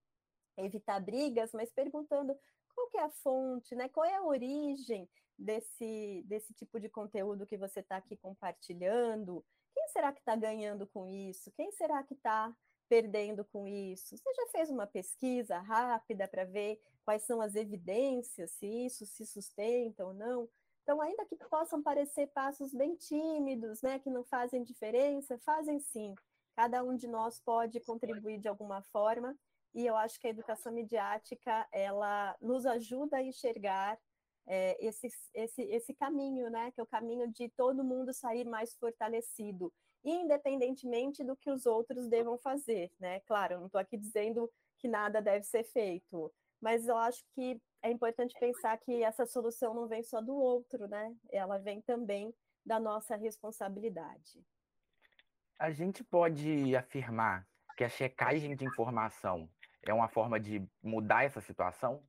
evitar 0.58 1.00
brigas, 1.00 1.52
mas 1.54 1.72
perguntando 1.72 2.36
qual 2.74 2.88
que 2.90 2.98
é 2.98 3.04
a 3.04 3.10
fonte, 3.10 3.76
né? 3.76 3.88
Qual 3.90 4.06
é 4.06 4.16
a 4.16 4.24
origem 4.24 5.08
desse, 5.40 6.24
desse 6.28 6.54
tipo 6.54 6.80
de 6.80 6.90
conteúdo 6.90 7.46
que 7.46 7.58
você 7.58 7.80
está 7.80 7.98
aqui 7.98 8.18
compartilhando? 8.18 9.44
Quem 9.74 9.88
será 9.88 10.12
que 10.12 10.20
está 10.20 10.36
ganhando 10.36 10.86
com 10.86 11.08
isso? 11.08 11.52
Quem 11.52 11.72
será 11.72 12.04
que 12.04 12.14
está 12.14 12.54
perdendo 12.90 13.46
com 13.46 13.68
isso? 13.68 14.18
Você 14.18 14.34
já 14.34 14.48
fez 14.48 14.70
uma 14.70 14.86
pesquisa 14.86 15.60
rápida 15.60 16.28
para 16.28 16.44
ver 16.44 16.82
quais 17.06 17.24
são 17.24 17.42
as 17.42 17.56
evidências, 17.56 18.52
se 18.52 18.68
isso 18.68 19.06
se 19.06 19.26
sustenta 19.26 20.06
ou 20.06 20.14
não? 20.14 20.50
Então, 20.84 21.02
ainda 21.02 21.26
que 21.26 21.36
possam 21.36 21.84
parecer 21.84 22.28
passos 22.28 22.74
bem 22.74 22.96
tímidos, 22.96 23.82
né, 23.82 24.00
que 24.00 24.10
não 24.10 24.24
fazem 24.24 24.64
diferença, 24.64 25.38
fazem 25.40 25.80
sim. 25.80 26.16
Cada 26.56 26.84
um 26.84 26.96
de 26.96 27.08
nós 27.08 27.40
pode 27.40 27.80
contribuir 27.82 28.40
de 28.40 28.48
alguma 28.48 28.82
forma, 28.82 29.38
e 29.74 29.86
eu 29.86 29.96
acho 29.96 30.20
que 30.20 30.26
a 30.26 30.32
educação 30.32 30.74
midiática 30.74 31.68
ela 31.72 32.36
nos 32.42 32.66
ajuda 32.66 33.18
a 33.18 33.24
enxergar 33.24 34.00
é, 34.48 34.78
esse, 34.86 35.08
esse, 35.34 35.62
esse 35.64 35.94
caminho, 35.94 36.50
né? 36.50 36.72
Que 36.72 36.80
é 36.80 36.84
o 36.84 36.88
caminho 36.88 37.32
de 37.32 37.50
todo 37.50 37.84
mundo 37.84 38.14
sair 38.14 38.46
mais 38.46 38.76
fortalecido, 38.76 39.72
independentemente 40.04 41.24
do 41.24 41.36
que 41.36 41.52
os 41.52 41.66
outros 41.66 42.08
devam 42.08 42.38
fazer, 42.38 42.92
né? 43.00 43.20
Claro, 43.22 43.54
eu 43.54 43.60
não 43.60 43.68
estou 43.68 43.80
aqui 43.80 43.98
dizendo 43.98 44.50
que 44.78 44.88
nada 44.88 45.22
deve 45.22 45.46
ser 45.46 45.64
feito, 45.64 46.32
mas 46.62 46.88
eu 46.88 46.98
acho 46.98 47.24
que 47.34 47.62
é 47.82 47.92
importante 47.92 48.34
pensar 48.40 48.78
que 48.78 49.04
essa 49.04 49.26
solução 49.26 49.74
não 49.74 49.88
vem 49.88 50.04
só 50.04 50.22
do 50.22 50.36
outro, 50.36 50.88
né? 50.88 51.16
Ela 51.32 51.58
vem 51.58 51.82
também 51.82 52.34
da 52.66 52.80
nossa 52.80 53.16
responsabilidade. 53.16 54.44
A 55.58 55.72
gente 55.72 56.04
pode 56.04 56.76
afirmar 56.76 57.48
que 57.76 57.84
a 57.84 57.90
checagem 57.90 58.56
de 58.56 58.66
informação 58.66 59.50
é 59.88 59.94
uma 59.94 60.10
forma 60.10 60.40
de 60.40 60.62
mudar 60.84 61.24
essa 61.24 61.42
situação? 61.42 62.04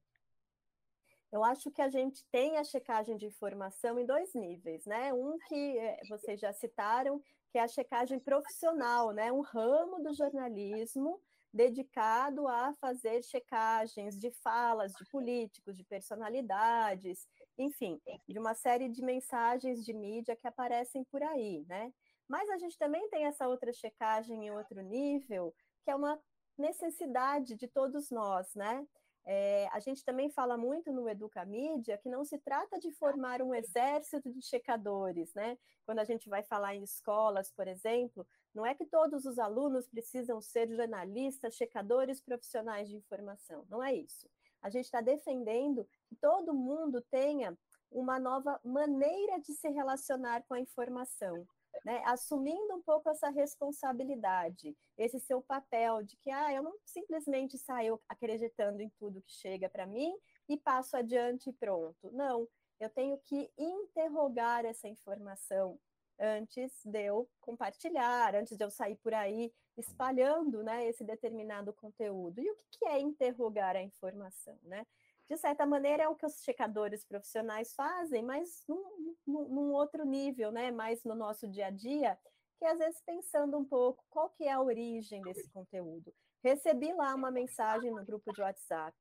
Eu 1.33 1.45
acho 1.45 1.71
que 1.71 1.81
a 1.81 1.89
gente 1.89 2.25
tem 2.31 2.57
a 2.57 2.65
checagem 2.65 3.17
de 3.17 3.27
informação 3.27 3.99
em 3.99 4.07
dois 4.07 4.35
níveis, 4.35 4.85
né? 4.85 5.13
Um 5.13 5.39
que 5.49 5.79
eh, 5.79 6.01
vocês 6.09 6.41
já 6.41 6.53
citaram, 6.53 7.23
que 7.53 7.59
é 7.59 7.63
a 7.63 7.69
checagem 7.69 8.19
profissional, 8.19 9.13
né? 9.13 9.31
Um 9.31 9.41
ramo 9.41 10.03
do 10.03 10.13
jornalismo 10.13 11.21
dedicado 11.53 12.49
a 12.49 12.73
fazer 12.75 13.23
checagens 13.23 14.19
de 14.19 14.31
falas 14.43 14.93
de 14.93 15.05
políticos, 15.11 15.77
de 15.77 15.85
personalidades, 15.85 17.29
enfim, 17.59 18.01
de 18.29 18.39
uma 18.39 18.55
série 18.55 18.89
de 18.89 19.03
mensagens 19.03 19.85
de 19.85 19.93
mídia 19.93 20.37
que 20.37 20.47
aparecem 20.47 21.05
por 21.05 21.23
aí, 21.23 21.65
né? 21.69 21.93
Mas 22.29 22.49
a 22.51 22.59
gente 22.59 22.79
também 22.79 23.09
tem 23.09 23.25
essa 23.25 23.49
outra 23.49 23.73
checagem 23.73 24.47
em 24.47 24.51
outro 24.51 24.81
nível, 24.83 25.55
que 25.85 25.91
é 25.91 25.95
uma 25.95 26.21
necessidade 26.57 27.57
de 27.57 27.67
todos 27.67 28.11
nós, 28.11 28.55
né? 28.55 28.87
É, 29.27 29.69
a 29.73 29.79
gente 29.81 30.05
também 30.05 30.31
fala 30.31 30.57
muito 30.57 30.93
no 30.93 31.09
Educamídia 31.09 31.99
que 31.99 32.09
não 32.09 32.25
se 32.25 32.39
trata 32.39 32.79
de 32.79 32.91
formar 32.93 33.43
um 33.43 33.55
exército 33.55 34.31
de 34.31 34.43
checadores, 34.43 35.33
né? 35.35 35.59
Quando 35.85 35.99
a 35.99 36.05
gente 36.05 36.29
vai 36.29 36.43
falar 36.43 36.75
em 36.75 36.83
escolas, 36.83 37.53
por 37.53 37.69
exemplo, 37.69 38.27
não 38.55 38.65
é 38.65 38.75
que 38.75 38.87
todos 38.87 39.25
os 39.27 39.39
alunos 39.39 39.87
precisam 39.87 40.41
ser 40.41 40.69
jornalistas, 40.69 41.55
checadores 41.55 42.21
profissionais 42.21 42.89
de 42.89 42.97
informação, 42.97 43.67
não 43.69 43.83
é 43.83 43.95
isso. 43.95 44.29
A 44.63 44.69
gente 44.69 44.87
está 44.87 45.01
defendendo 45.01 45.87
que 46.09 46.17
todo 46.17 46.55
mundo 46.55 47.01
tenha 47.11 47.57
uma 47.91 48.19
nova 48.19 48.61
maneira 48.65 49.39
de 49.41 49.53
se 49.53 49.69
relacionar 49.69 50.43
com 50.45 50.55
a 50.55 50.61
informação, 50.61 51.47
né, 51.85 52.03
assumindo 52.07 52.75
um 52.75 52.83
pouco 52.83 53.09
essa 53.09 53.29
responsabilidade, 53.29 54.77
esse 54.97 55.19
seu 55.21 55.43
papel 55.43 56.03
de 56.03 56.17
que 56.17 56.31
ah, 56.31 56.53
eu 56.53 56.63
não 56.63 56.75
simplesmente 56.85 57.59
saio 57.59 58.01
acreditando 58.09 58.83
em 58.83 58.91
tudo 58.99 59.23
que 59.23 59.33
chega 59.33 59.69
para 59.69 59.87
mim 59.87 60.13
e 60.49 60.57
passo 60.57 60.97
adiante 60.97 61.51
e 61.51 61.53
pronto. 61.53 62.11
Não, 62.13 62.47
eu 62.79 62.91
tenho 62.91 63.19
que 63.19 63.51
interrogar 63.59 64.65
essa 64.65 64.89
informação 64.89 65.79
antes 66.19 66.85
de 66.85 67.03
eu 67.03 67.29
compartilhar, 67.41 68.35
antes 68.35 68.57
de 68.57 68.65
eu 68.65 68.71
sair 68.71 68.97
por 68.97 69.15
aí 69.15 69.53
espalhando 69.77 70.63
né, 70.63 70.87
esse 70.87 71.03
determinado 71.03 71.73
conteúdo. 71.73 72.41
E 72.41 72.51
o 72.51 72.57
que 72.71 72.85
é 72.85 73.01
interrogar 73.01 73.75
a 73.75 73.83
informação? 73.83 74.59
Né? 74.63 74.87
De 75.31 75.37
certa 75.37 75.65
maneira, 75.65 76.03
é 76.03 76.09
o 76.09 76.17
que 76.17 76.27
os 76.27 76.43
checadores 76.43 77.05
profissionais 77.05 77.73
fazem, 77.73 78.21
mas 78.21 78.65
num, 78.69 79.15
num, 79.25 79.73
outro 79.73 80.05
nível, 80.05 80.51
né? 80.51 80.73
mais 80.73 81.05
no 81.05 81.15
nosso 81.15 81.47
dia 81.47 81.69
a 81.69 81.71
dia, 81.71 82.19
que 82.59 82.65
às 82.65 82.77
vezes 82.77 83.01
pensando 83.07 83.57
um 83.57 83.65
pouco 83.65 84.05
qual 84.11 84.29
que 84.31 84.43
é 84.43 84.51
a 84.51 84.61
origem 84.61 85.23
desse 85.23 85.49
conteúdo. 85.51 86.13
Recebi 86.43 86.93
lá 86.93 87.15
uma 87.15 87.31
mensagem 87.31 87.93
no 87.93 88.05
grupo 88.05 88.33
de 88.33 88.41
WhatsApp, 88.41 88.97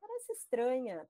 parece 0.00 0.32
estranha, 0.34 1.04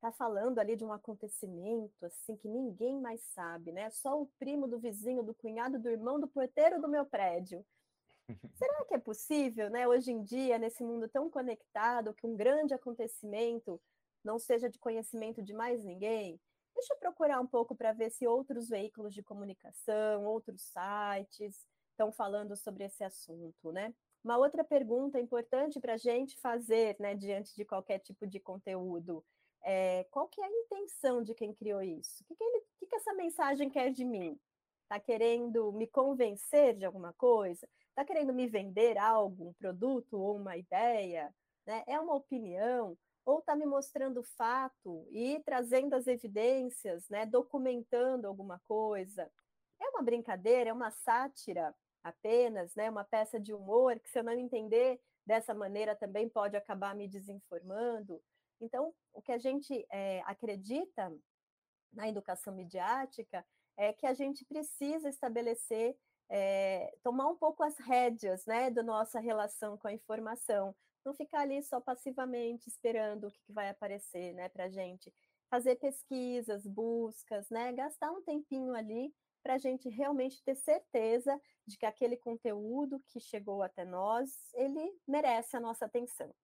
tá 0.00 0.10
falando 0.10 0.58
ali 0.58 0.74
de 0.74 0.84
um 0.84 0.92
acontecimento 0.92 2.04
assim 2.04 2.36
que 2.36 2.48
ninguém 2.48 3.00
mais 3.00 3.22
sabe, 3.32 3.70
né? 3.70 3.90
Só 3.90 4.20
o 4.20 4.26
primo 4.40 4.66
do 4.66 4.80
vizinho, 4.80 5.22
do 5.22 5.34
cunhado, 5.34 5.78
do 5.78 5.88
irmão, 5.88 6.18
do 6.18 6.26
porteiro 6.26 6.80
do 6.80 6.88
meu 6.88 7.06
prédio. 7.06 7.64
Será 8.54 8.84
que 8.84 8.94
é 8.94 8.98
possível, 8.98 9.70
né, 9.70 9.88
hoje 9.88 10.12
em 10.12 10.22
dia, 10.22 10.58
nesse 10.58 10.82
mundo 10.84 11.08
tão 11.08 11.30
conectado, 11.30 12.12
que 12.14 12.26
um 12.26 12.36
grande 12.36 12.74
acontecimento 12.74 13.80
não 14.22 14.38
seja 14.38 14.68
de 14.68 14.78
conhecimento 14.78 15.42
de 15.42 15.54
mais 15.54 15.82
ninguém? 15.82 16.40
Deixa 16.74 16.94
eu 16.94 16.98
procurar 16.98 17.40
um 17.40 17.46
pouco 17.46 17.74
para 17.74 17.92
ver 17.92 18.10
se 18.10 18.26
outros 18.26 18.68
veículos 18.68 19.14
de 19.14 19.22
comunicação, 19.22 20.24
outros 20.24 20.62
sites 20.62 21.66
estão 21.90 22.12
falando 22.12 22.54
sobre 22.56 22.84
esse 22.84 23.02
assunto, 23.02 23.72
né? 23.72 23.92
Uma 24.22 24.36
outra 24.36 24.62
pergunta 24.62 25.18
importante 25.18 25.80
para 25.80 25.94
a 25.94 25.96
gente 25.96 26.38
fazer, 26.40 26.96
né, 27.00 27.14
diante 27.14 27.54
de 27.54 27.64
qualquer 27.64 27.98
tipo 27.98 28.26
de 28.26 28.38
conteúdo, 28.38 29.24
é 29.62 30.04
qual 30.10 30.28
que 30.28 30.40
é 30.40 30.44
a 30.44 30.50
intenção 30.50 31.22
de 31.22 31.34
quem 31.34 31.52
criou 31.54 31.82
isso? 31.82 32.22
O 32.22 32.24
que, 32.26 32.36
que, 32.36 32.44
ele, 32.44 32.64
que, 32.78 32.86
que 32.86 32.96
essa 32.96 33.12
mensagem 33.14 33.70
quer 33.70 33.90
de 33.90 34.04
mim? 34.04 34.38
Está 34.82 35.00
querendo 35.00 35.72
me 35.72 35.86
convencer 35.86 36.76
de 36.76 36.84
alguma 36.84 37.12
coisa? 37.12 37.68
Está 37.98 38.14
querendo 38.14 38.32
me 38.32 38.46
vender 38.46 38.96
algo, 38.96 39.48
um 39.48 39.52
produto 39.54 40.20
ou 40.20 40.36
uma 40.36 40.56
ideia? 40.56 41.34
Né? 41.66 41.82
É 41.84 41.98
uma 41.98 42.14
opinião? 42.14 42.96
Ou 43.24 43.40
está 43.40 43.56
me 43.56 43.66
mostrando 43.66 44.22
fato 44.22 45.04
e 45.10 45.42
trazendo 45.44 45.94
as 45.94 46.06
evidências, 46.06 47.08
né? 47.08 47.26
documentando 47.26 48.28
alguma 48.28 48.60
coisa? 48.68 49.28
É 49.82 49.88
uma 49.88 50.00
brincadeira, 50.00 50.70
é 50.70 50.72
uma 50.72 50.92
sátira 50.92 51.74
apenas, 52.04 52.72
né? 52.76 52.88
uma 52.88 53.02
peça 53.02 53.40
de 53.40 53.52
humor 53.52 53.98
que, 53.98 54.08
se 54.08 54.20
eu 54.20 54.22
não 54.22 54.32
entender 54.32 55.00
dessa 55.26 55.52
maneira, 55.52 55.96
também 55.96 56.28
pode 56.28 56.56
acabar 56.56 56.94
me 56.94 57.08
desinformando. 57.08 58.22
Então, 58.60 58.94
o 59.12 59.20
que 59.20 59.32
a 59.32 59.38
gente 59.38 59.84
é, 59.90 60.22
acredita 60.24 61.12
na 61.92 62.08
educação 62.08 62.54
midiática 62.54 63.44
é 63.76 63.92
que 63.92 64.06
a 64.06 64.14
gente 64.14 64.44
precisa 64.44 65.08
estabelecer 65.08 65.96
é, 66.28 66.94
tomar 67.02 67.28
um 67.28 67.36
pouco 67.36 67.62
as 67.62 67.78
rédeas 67.78 68.44
né, 68.46 68.70
da 68.70 68.82
nossa 68.82 69.18
relação 69.18 69.76
com 69.78 69.88
a 69.88 69.92
informação, 69.92 70.74
não 71.04 71.14
ficar 71.14 71.40
ali 71.40 71.62
só 71.62 71.80
passivamente 71.80 72.68
esperando 72.68 73.28
o 73.28 73.30
que, 73.30 73.40
que 73.44 73.52
vai 73.52 73.68
aparecer 73.70 74.34
né, 74.34 74.48
para 74.48 74.64
a 74.64 74.68
gente, 74.68 75.12
fazer 75.48 75.76
pesquisas, 75.76 76.66
buscas, 76.66 77.48
né, 77.48 77.72
gastar 77.72 78.10
um 78.10 78.22
tempinho 78.22 78.74
ali 78.74 79.12
para 79.42 79.54
a 79.54 79.58
gente 79.58 79.88
realmente 79.88 80.42
ter 80.42 80.56
certeza 80.56 81.40
de 81.66 81.78
que 81.78 81.86
aquele 81.86 82.16
conteúdo 82.16 83.00
que 83.06 83.20
chegou 83.20 83.62
até 83.62 83.84
nós, 83.84 84.30
ele 84.54 84.92
merece 85.06 85.56
a 85.56 85.60
nossa 85.60 85.86
atenção. 85.86 86.34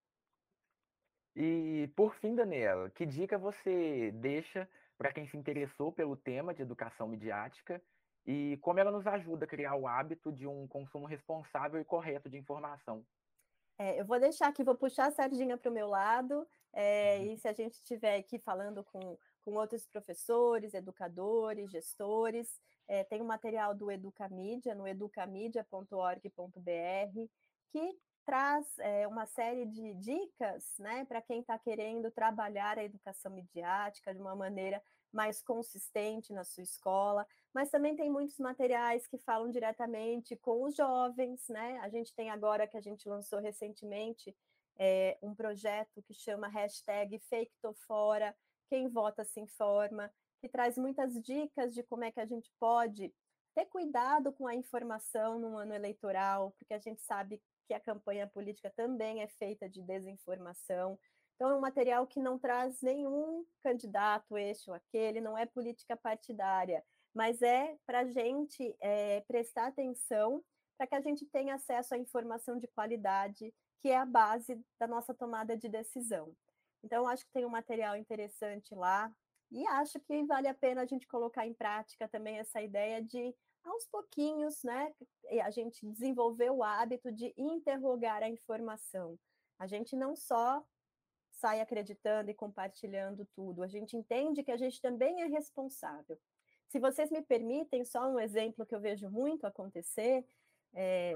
E, 1.35 1.91
por 1.95 2.15
fim, 2.15 2.33
Daniela, 2.33 2.89
que 2.89 3.05
dica 3.05 3.37
você 3.37 4.11
deixa 4.13 4.67
para 4.97 5.11
quem 5.11 5.27
se 5.27 5.35
interessou 5.35 5.91
pelo 5.91 6.15
tema 6.15 6.53
de 6.53 6.61
educação 6.61 7.07
midiática 7.07 7.81
e 8.25 8.57
como 8.61 8.79
ela 8.79 8.91
nos 8.91 9.05
ajuda 9.05 9.45
a 9.45 9.47
criar 9.47 9.75
o 9.75 9.87
hábito 9.87 10.31
de 10.31 10.47
um 10.47 10.67
consumo 10.67 11.05
responsável 11.05 11.79
e 11.79 11.85
correto 11.85 12.29
de 12.29 12.37
informação. 12.37 13.05
É, 13.77 13.99
eu 13.99 14.05
vou 14.05 14.19
deixar 14.19 14.47
aqui, 14.47 14.63
vou 14.63 14.75
puxar 14.75 15.07
a 15.07 15.11
sardinha 15.11 15.57
para 15.57 15.69
o 15.69 15.73
meu 15.73 15.87
lado, 15.87 16.47
é, 16.73 17.17
uhum. 17.17 17.33
e 17.33 17.37
se 17.37 17.47
a 17.47 17.53
gente 17.53 17.73
estiver 17.73 18.17
aqui 18.17 18.39
falando 18.39 18.83
com, 18.85 19.17
com 19.41 19.55
outros 19.55 19.85
professores, 19.85 20.73
educadores, 20.73 21.71
gestores, 21.71 22.59
é, 22.87 23.03
tem 23.03 23.21
um 23.21 23.25
material 23.25 23.75
do 23.75 23.91
Educamídia, 23.91 24.75
no 24.75 24.87
educamídia.org.br, 24.87 27.29
que 27.71 27.99
traz 28.25 28.77
é, 28.79 29.07
uma 29.07 29.25
série 29.25 29.65
de 29.65 29.93
dicas 29.95 30.75
né, 30.79 31.05
para 31.05 31.21
quem 31.21 31.41
está 31.41 31.57
querendo 31.57 32.09
trabalhar 32.11 32.77
a 32.77 32.83
educação 32.83 33.31
midiática 33.31 34.13
de 34.13 34.19
uma 34.19 34.35
maneira 34.35 34.81
mais 35.13 35.41
consistente 35.41 36.33
na 36.33 36.43
sua 36.43 36.63
escola, 36.63 37.25
mas 37.53 37.69
também 37.69 37.95
tem 37.95 38.11
muitos 38.11 38.37
materiais 38.37 39.07
que 39.07 39.17
falam 39.17 39.49
diretamente 39.49 40.35
com 40.35 40.63
os 40.63 40.75
jovens, 40.75 41.47
né? 41.47 41.79
A 41.81 41.87
gente 41.87 42.13
tem 42.13 42.29
agora 42.29 42.67
que 42.67 42.75
a 42.75 42.81
gente 42.81 43.07
lançou 43.07 43.39
recentemente 43.39 44.35
é, 44.77 45.17
um 45.21 45.33
projeto 45.33 46.03
que 46.03 46.13
chama 46.13 46.49
hashtag 46.49 47.17
FakeToFora, 47.19 48.35
quem 48.67 48.89
vota 48.89 49.23
se 49.23 49.39
informa, 49.39 50.11
que 50.41 50.49
traz 50.49 50.77
muitas 50.77 51.13
dicas 51.21 51.73
de 51.73 51.81
como 51.83 52.03
é 52.03 52.11
que 52.11 52.19
a 52.19 52.25
gente 52.25 52.51
pode 52.59 53.13
ter 53.55 53.65
cuidado 53.67 54.33
com 54.33 54.45
a 54.47 54.53
informação 54.53 55.39
no 55.39 55.57
ano 55.57 55.73
eleitoral, 55.73 56.51
porque 56.57 56.73
a 56.73 56.79
gente 56.79 57.01
sabe 57.01 57.41
que 57.67 57.73
a 57.73 57.79
campanha 57.79 58.27
política 58.27 58.71
também 58.75 59.21
é 59.21 59.27
feita 59.27 59.69
de 59.69 59.81
desinformação. 59.81 60.99
Então, 61.35 61.49
é 61.49 61.55
um 61.55 61.61
material 61.61 62.07
que 62.07 62.19
não 62.19 62.39
traz 62.39 62.81
nenhum 62.81 63.45
candidato, 63.61 64.37
este 64.37 64.69
ou 64.69 64.75
aquele, 64.75 65.19
não 65.19 65.37
é 65.37 65.45
política 65.45 65.97
partidária, 65.97 66.83
mas 67.13 67.41
é 67.41 67.77
para 67.85 67.99
a 67.99 68.05
gente 68.05 68.75
é, 68.79 69.21
prestar 69.21 69.67
atenção 69.67 70.43
para 70.77 70.87
que 70.87 70.95
a 70.95 71.01
gente 71.01 71.25
tenha 71.25 71.55
acesso 71.55 71.93
à 71.93 71.97
informação 71.97 72.57
de 72.57 72.67
qualidade, 72.67 73.53
que 73.81 73.89
é 73.89 73.97
a 73.97 74.05
base 74.05 74.61
da 74.79 74.87
nossa 74.87 75.13
tomada 75.13 75.57
de 75.57 75.69
decisão. 75.69 76.33
Então, 76.83 77.07
acho 77.07 77.25
que 77.25 77.31
tem 77.31 77.45
um 77.45 77.49
material 77.49 77.95
interessante 77.95 78.75
lá, 78.75 79.13
e 79.51 79.65
acho 79.67 79.99
que 80.01 80.23
vale 80.25 80.47
a 80.47 80.53
pena 80.53 80.81
a 80.81 80.85
gente 80.85 81.07
colocar 81.07 81.45
em 81.45 81.53
prática 81.53 82.07
também 82.07 82.39
essa 82.39 82.61
ideia 82.61 83.01
de, 83.01 83.33
aos 83.65 83.85
pouquinhos, 83.87 84.63
né, 84.63 84.93
a 85.43 85.49
gente 85.49 85.85
desenvolver 85.85 86.51
o 86.51 86.63
hábito 86.63 87.11
de 87.11 87.33
interrogar 87.37 88.23
a 88.23 88.29
informação. 88.29 89.17
A 89.57 89.67
gente 89.67 89.95
não 89.95 90.15
só 90.15 90.63
sai 91.31 91.59
acreditando 91.59 92.31
e 92.31 92.33
compartilhando 92.33 93.25
tudo. 93.35 93.63
A 93.63 93.67
gente 93.67 93.97
entende 93.97 94.43
que 94.43 94.51
a 94.51 94.57
gente 94.57 94.81
também 94.81 95.21
é 95.21 95.25
responsável. 95.25 96.17
Se 96.67 96.79
vocês 96.79 97.11
me 97.11 97.21
permitem, 97.21 97.85
só 97.85 98.07
um 98.07 98.19
exemplo 98.19 98.65
que 98.65 98.73
eu 98.73 98.79
vejo 98.79 99.09
muito 99.09 99.45
acontecer, 99.45 100.25
é, 100.73 101.15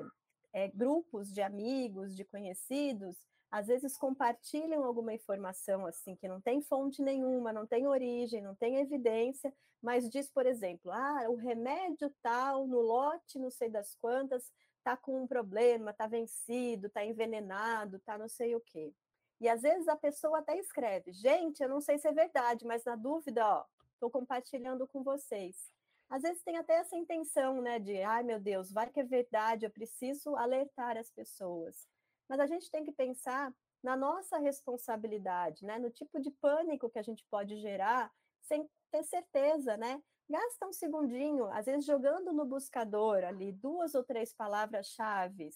é, 0.53 0.67
grupos 0.69 1.31
de 1.31 1.41
amigos, 1.41 2.15
de 2.15 2.23
conhecidos, 2.23 3.15
às 3.51 3.67
vezes 3.67 3.97
compartilham 3.97 4.83
alguma 4.83 5.13
informação 5.13 5.85
assim 5.85 6.15
que 6.15 6.27
não 6.27 6.39
tem 6.39 6.61
fonte 6.61 7.01
nenhuma, 7.01 7.51
não 7.51 7.65
tem 7.65 7.87
origem, 7.87 8.41
não 8.41 8.55
tem 8.55 8.77
evidência, 8.77 9.53
mas 9.81 10.09
diz, 10.09 10.29
por 10.29 10.45
exemplo, 10.45 10.91
ah, 10.91 11.25
o 11.29 11.35
remédio 11.35 12.13
tal 12.21 12.67
no 12.67 12.79
lote, 12.79 13.39
não 13.39 13.49
sei 13.49 13.69
das 13.69 13.95
quantas, 13.95 14.51
tá 14.83 14.95
com 14.95 15.23
um 15.23 15.27
problema, 15.27 15.93
tá 15.93 16.07
vencido, 16.07 16.89
tá 16.89 17.03
envenenado, 17.03 17.99
tá 17.99 18.17
não 18.17 18.27
sei 18.27 18.55
o 18.55 18.61
quê. 18.61 18.93
E 19.39 19.47
às 19.47 19.61
vezes 19.61 19.87
a 19.87 19.95
pessoa 19.95 20.39
até 20.39 20.57
escreve: 20.57 21.11
gente, 21.13 21.61
eu 21.61 21.69
não 21.69 21.81
sei 21.81 21.97
se 21.97 22.07
é 22.07 22.11
verdade, 22.11 22.65
mas 22.65 22.83
na 22.83 22.95
dúvida, 22.95 23.45
ó, 23.47 23.65
estou 23.93 24.09
compartilhando 24.09 24.87
com 24.87 25.03
vocês. 25.03 25.71
Às 26.09 26.23
vezes 26.23 26.43
tem 26.43 26.57
até 26.57 26.73
essa 26.73 26.97
intenção, 26.97 27.61
né, 27.61 27.77
de, 27.79 28.01
ai 28.01 28.23
meu 28.23 28.39
Deus, 28.39 28.71
vai 28.71 28.89
que 28.89 28.99
é 28.99 29.03
verdade, 29.03 29.65
eu 29.65 29.69
preciso 29.71 30.35
alertar 30.35 30.97
as 30.97 31.11
pessoas. 31.11 31.87
Mas 32.29 32.39
a 32.39 32.45
gente 32.45 32.69
tem 32.71 32.83
que 32.83 32.91
pensar 32.91 33.53
na 33.83 33.95
nossa 33.97 34.37
responsabilidade, 34.37 35.65
né, 35.65 35.79
no 35.79 35.89
tipo 35.89 36.19
de 36.19 36.31
pânico 36.31 36.89
que 36.89 36.99
a 36.99 37.03
gente 37.03 37.25
pode 37.29 37.57
gerar 37.57 38.11
sem 38.41 38.69
ter 38.91 39.03
certeza, 39.03 39.77
né? 39.77 40.01
Gasta 40.29 40.67
um 40.67 40.73
segundinho, 40.73 41.45
às 41.45 41.65
vezes 41.65 41.85
jogando 41.85 42.31
no 42.31 42.45
buscador 42.45 43.23
ali 43.23 43.51
duas 43.51 43.95
ou 43.95 44.03
três 44.03 44.33
palavras-chave, 44.33 45.49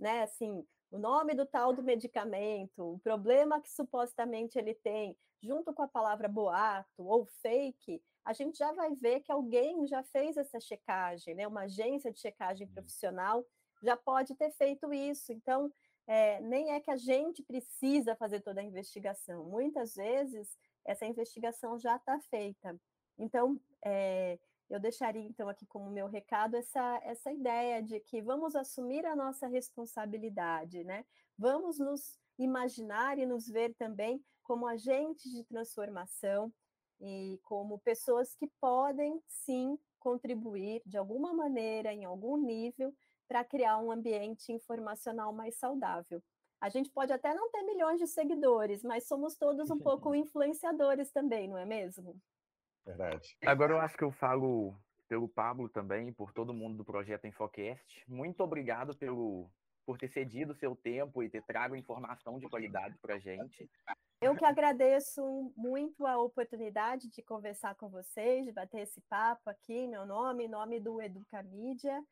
né, 0.00 0.22
assim, 0.22 0.66
o 0.90 0.98
nome 0.98 1.34
do 1.34 1.46
tal 1.46 1.72
do 1.72 1.82
medicamento, 1.82 2.94
o 2.94 2.98
problema 2.98 3.60
que 3.60 3.70
supostamente 3.70 4.58
ele 4.58 4.74
tem, 4.74 5.16
junto 5.42 5.72
com 5.72 5.82
a 5.82 5.88
palavra 5.88 6.28
boato 6.28 7.04
ou 7.04 7.26
fake, 7.26 8.02
a 8.24 8.32
gente 8.32 8.58
já 8.58 8.72
vai 8.72 8.94
ver 8.94 9.20
que 9.20 9.30
alguém 9.30 9.86
já 9.86 10.02
fez 10.02 10.36
essa 10.36 10.58
checagem, 10.58 11.34
né? 11.34 11.46
Uma 11.46 11.62
agência 11.62 12.10
de 12.12 12.18
checagem 12.18 12.66
profissional 12.66 13.44
já 13.82 13.96
pode 13.96 14.34
ter 14.34 14.50
feito 14.50 14.92
isso. 14.92 15.32
Então, 15.32 15.70
é, 16.06 16.40
nem 16.40 16.72
é 16.72 16.80
que 16.80 16.90
a 16.90 16.96
gente 16.96 17.42
precisa 17.42 18.14
fazer 18.14 18.40
toda 18.40 18.60
a 18.60 18.64
investigação. 18.64 19.44
Muitas 19.44 19.94
vezes 19.94 20.56
essa 20.84 21.04
investigação 21.04 21.78
já 21.78 21.96
está 21.96 22.18
feita. 22.20 22.78
Então, 23.18 23.60
é, 23.84 24.38
eu 24.68 24.80
deixaria 24.80 25.22
então 25.22 25.48
aqui 25.48 25.66
como 25.66 25.90
meu 25.90 26.06
recado 26.06 26.56
essa, 26.56 27.00
essa 27.02 27.32
ideia 27.32 27.82
de 27.82 28.00
que 28.00 28.20
vamos 28.22 28.54
assumir 28.54 29.04
a 29.06 29.16
nossa 29.16 29.46
responsabilidade, 29.46 30.84
né? 30.84 31.04
Vamos 31.38 31.78
nos 31.78 32.18
imaginar 32.38 33.18
e 33.18 33.26
nos 33.26 33.48
ver 33.48 33.74
também 33.74 34.22
como 34.42 34.66
agentes 34.66 35.32
de 35.32 35.44
transformação 35.44 36.52
e 37.00 37.38
como 37.42 37.78
pessoas 37.80 38.34
que 38.34 38.48
podem 38.60 39.20
sim 39.26 39.78
contribuir 39.98 40.82
de 40.86 40.96
alguma 40.96 41.32
maneira, 41.32 41.92
em 41.92 42.04
algum 42.04 42.36
nível, 42.36 42.94
para 43.26 43.44
criar 43.44 43.78
um 43.78 43.90
ambiente 43.90 44.52
informacional 44.52 45.32
mais 45.32 45.56
saudável. 45.56 46.22
A 46.60 46.68
gente 46.68 46.90
pode 46.90 47.12
até 47.12 47.34
não 47.34 47.50
ter 47.50 47.62
milhões 47.62 48.00
de 48.00 48.06
seguidores, 48.06 48.82
mas 48.82 49.06
somos 49.06 49.36
todos 49.36 49.70
um 49.70 49.78
pouco 49.78 50.14
influenciadores 50.16 51.10
também, 51.10 51.48
não 51.48 51.58
é 51.58 51.66
mesmo? 51.66 52.16
Verdade. 52.84 53.36
Agora 53.44 53.72
eu 53.72 53.80
acho 53.80 53.96
que 53.96 54.04
eu 54.04 54.12
falo 54.12 54.74
pelo 55.08 55.28
Pablo 55.28 55.68
também, 55.68 56.12
por 56.12 56.32
todo 56.32 56.54
mundo 56.54 56.78
do 56.78 56.84
projeto 56.84 57.26
Infocast. 57.26 58.04
Muito 58.08 58.42
obrigado 58.42 58.96
pelo, 58.96 59.50
por 59.84 59.98
ter 59.98 60.08
cedido 60.08 60.52
o 60.52 60.56
seu 60.56 60.74
tempo 60.74 61.22
e 61.22 61.28
ter 61.28 61.42
trago 61.42 61.76
informação 61.76 62.38
de 62.38 62.48
qualidade 62.48 62.96
para 62.98 63.14
a 63.14 63.18
gente. 63.18 63.70
Eu 64.20 64.34
que 64.34 64.44
agradeço 64.44 65.52
muito 65.56 66.06
a 66.06 66.18
oportunidade 66.18 67.08
de 67.08 67.22
conversar 67.22 67.74
com 67.74 67.88
vocês, 67.88 68.46
de 68.46 68.52
bater 68.52 68.80
esse 68.80 69.00
papo 69.02 69.50
aqui, 69.50 69.86
meu 69.86 70.06
nome, 70.06 70.44
em 70.44 70.48
nome 70.48 70.80
do 70.80 71.00
Educa 71.00 71.42
Mídia, 71.42 72.02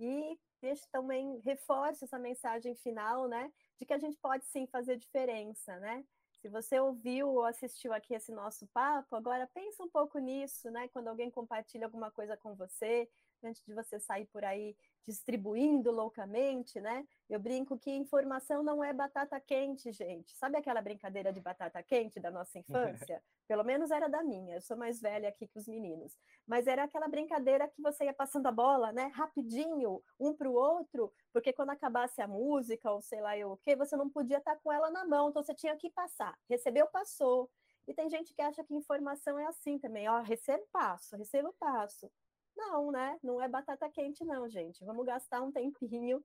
e 0.00 0.38
deixo 0.60 0.86
também, 0.90 1.38
reforço 1.44 2.04
essa 2.04 2.18
mensagem 2.18 2.74
final, 2.74 3.28
né, 3.28 3.50
de 3.78 3.86
que 3.86 3.92
a 3.94 3.98
gente 3.98 4.16
pode 4.18 4.44
sim 4.46 4.66
fazer 4.66 4.96
diferença, 4.96 5.78
né? 5.78 6.04
Se 6.40 6.48
você 6.48 6.80
ouviu 6.80 7.28
ou 7.28 7.44
assistiu 7.44 7.92
aqui 7.92 8.14
esse 8.14 8.32
nosso 8.32 8.66
papo, 8.68 9.14
agora 9.14 9.46
pensa 9.54 9.82
um 9.84 9.88
pouco 9.90 10.18
nisso, 10.18 10.70
né? 10.70 10.88
Quando 10.88 11.08
alguém 11.08 11.30
compartilha 11.30 11.84
alguma 11.86 12.10
coisa 12.10 12.36
com 12.36 12.54
você, 12.54 13.08
antes 13.46 13.64
de 13.64 13.74
você 13.74 13.98
sair 13.98 14.26
por 14.26 14.44
aí 14.44 14.76
distribuindo 15.06 15.90
loucamente, 15.90 16.80
né? 16.80 17.06
Eu 17.28 17.40
brinco 17.40 17.78
que 17.78 17.90
informação 17.90 18.62
não 18.62 18.82
é 18.82 18.92
batata 18.92 19.40
quente, 19.40 19.90
gente. 19.92 20.36
Sabe 20.36 20.56
aquela 20.56 20.80
brincadeira 20.80 21.32
de 21.32 21.40
batata 21.40 21.82
quente 21.82 22.20
da 22.20 22.30
nossa 22.30 22.58
infância? 22.60 23.22
Pelo 23.48 23.64
menos 23.64 23.90
era 23.90 24.08
da 24.08 24.22
minha. 24.22 24.56
Eu 24.56 24.60
sou 24.60 24.76
mais 24.76 25.00
velha 25.00 25.28
aqui 25.28 25.46
que 25.46 25.58
os 25.58 25.66
meninos. 25.66 26.16
Mas 26.46 26.66
era 26.66 26.84
aquela 26.84 27.08
brincadeira 27.08 27.68
que 27.68 27.82
você 27.82 28.04
ia 28.04 28.14
passando 28.14 28.46
a 28.46 28.52
bola, 28.52 28.92
né? 28.92 29.06
Rapidinho, 29.14 30.02
um 30.18 30.34
para 30.34 30.48
o 30.48 30.54
outro, 30.54 31.12
porque 31.32 31.52
quando 31.52 31.70
acabasse 31.70 32.22
a 32.22 32.28
música 32.28 32.90
ou 32.90 33.02
sei 33.02 33.20
lá 33.20 33.36
eu 33.36 33.52
o 33.52 33.56
quê, 33.56 33.74
você 33.74 33.96
não 33.96 34.08
podia 34.08 34.38
estar 34.38 34.56
com 34.56 34.72
ela 34.72 34.90
na 34.90 35.04
mão, 35.04 35.30
então 35.30 35.42
você 35.42 35.54
tinha 35.54 35.76
que 35.76 35.90
passar. 35.90 36.38
Recebeu, 36.48 36.86
passou. 36.86 37.50
E 37.86 37.94
tem 37.94 38.08
gente 38.08 38.32
que 38.32 38.42
acha 38.42 38.62
que 38.62 38.74
informação 38.74 39.38
é 39.38 39.46
assim 39.46 39.78
também, 39.78 40.08
ó, 40.08 40.20
recebo, 40.20 40.64
passo, 40.70 41.16
recebo, 41.16 41.52
passo. 41.58 42.10
Não, 42.60 42.90
né? 42.92 43.18
Não 43.22 43.40
é 43.40 43.48
batata 43.48 43.88
quente, 43.88 44.22
não, 44.24 44.48
gente. 44.48 44.84
Vamos 44.84 45.06
gastar 45.06 45.40
um 45.40 45.50
tempinho 45.50 46.22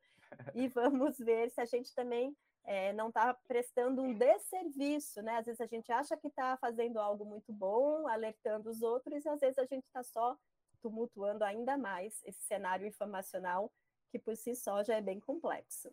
e 0.54 0.68
vamos 0.68 1.18
ver 1.18 1.50
se 1.50 1.62
a 1.62 1.66
gente 1.66 1.96
também 1.96 2.36
é, 2.66 2.92
não 2.94 3.08
está 3.08 3.34
prestando 3.48 4.02
um 4.02 4.14
desserviço, 4.14 5.22
né? 5.22 5.38
Às 5.38 5.46
vezes 5.46 5.62
a 5.62 5.66
gente 5.66 5.92
acha 5.92 6.18
que 6.18 6.28
está 6.28 6.58
fazendo 6.58 7.00
algo 7.00 7.24
muito 7.24 7.54
bom, 7.54 8.08
alertando 8.08 8.70
os 8.70 8.82
outros, 8.82 9.24
e 9.24 9.30
às 9.30 9.40
vezes 9.40 9.58
a 9.58 9.66
gente 9.66 9.86
está 9.86 10.04
só 10.04 10.38
tumultuando 10.82 11.44
ainda 11.44 11.78
mais 11.78 12.22
esse 12.26 12.42
cenário 12.44 12.86
informacional 12.86 13.72
que 14.10 14.20
por 14.20 14.36
si 14.36 14.56
só 14.56 14.84
já 14.84 14.96
é 14.96 15.02
bem 15.02 15.20
complexo. 15.20 15.92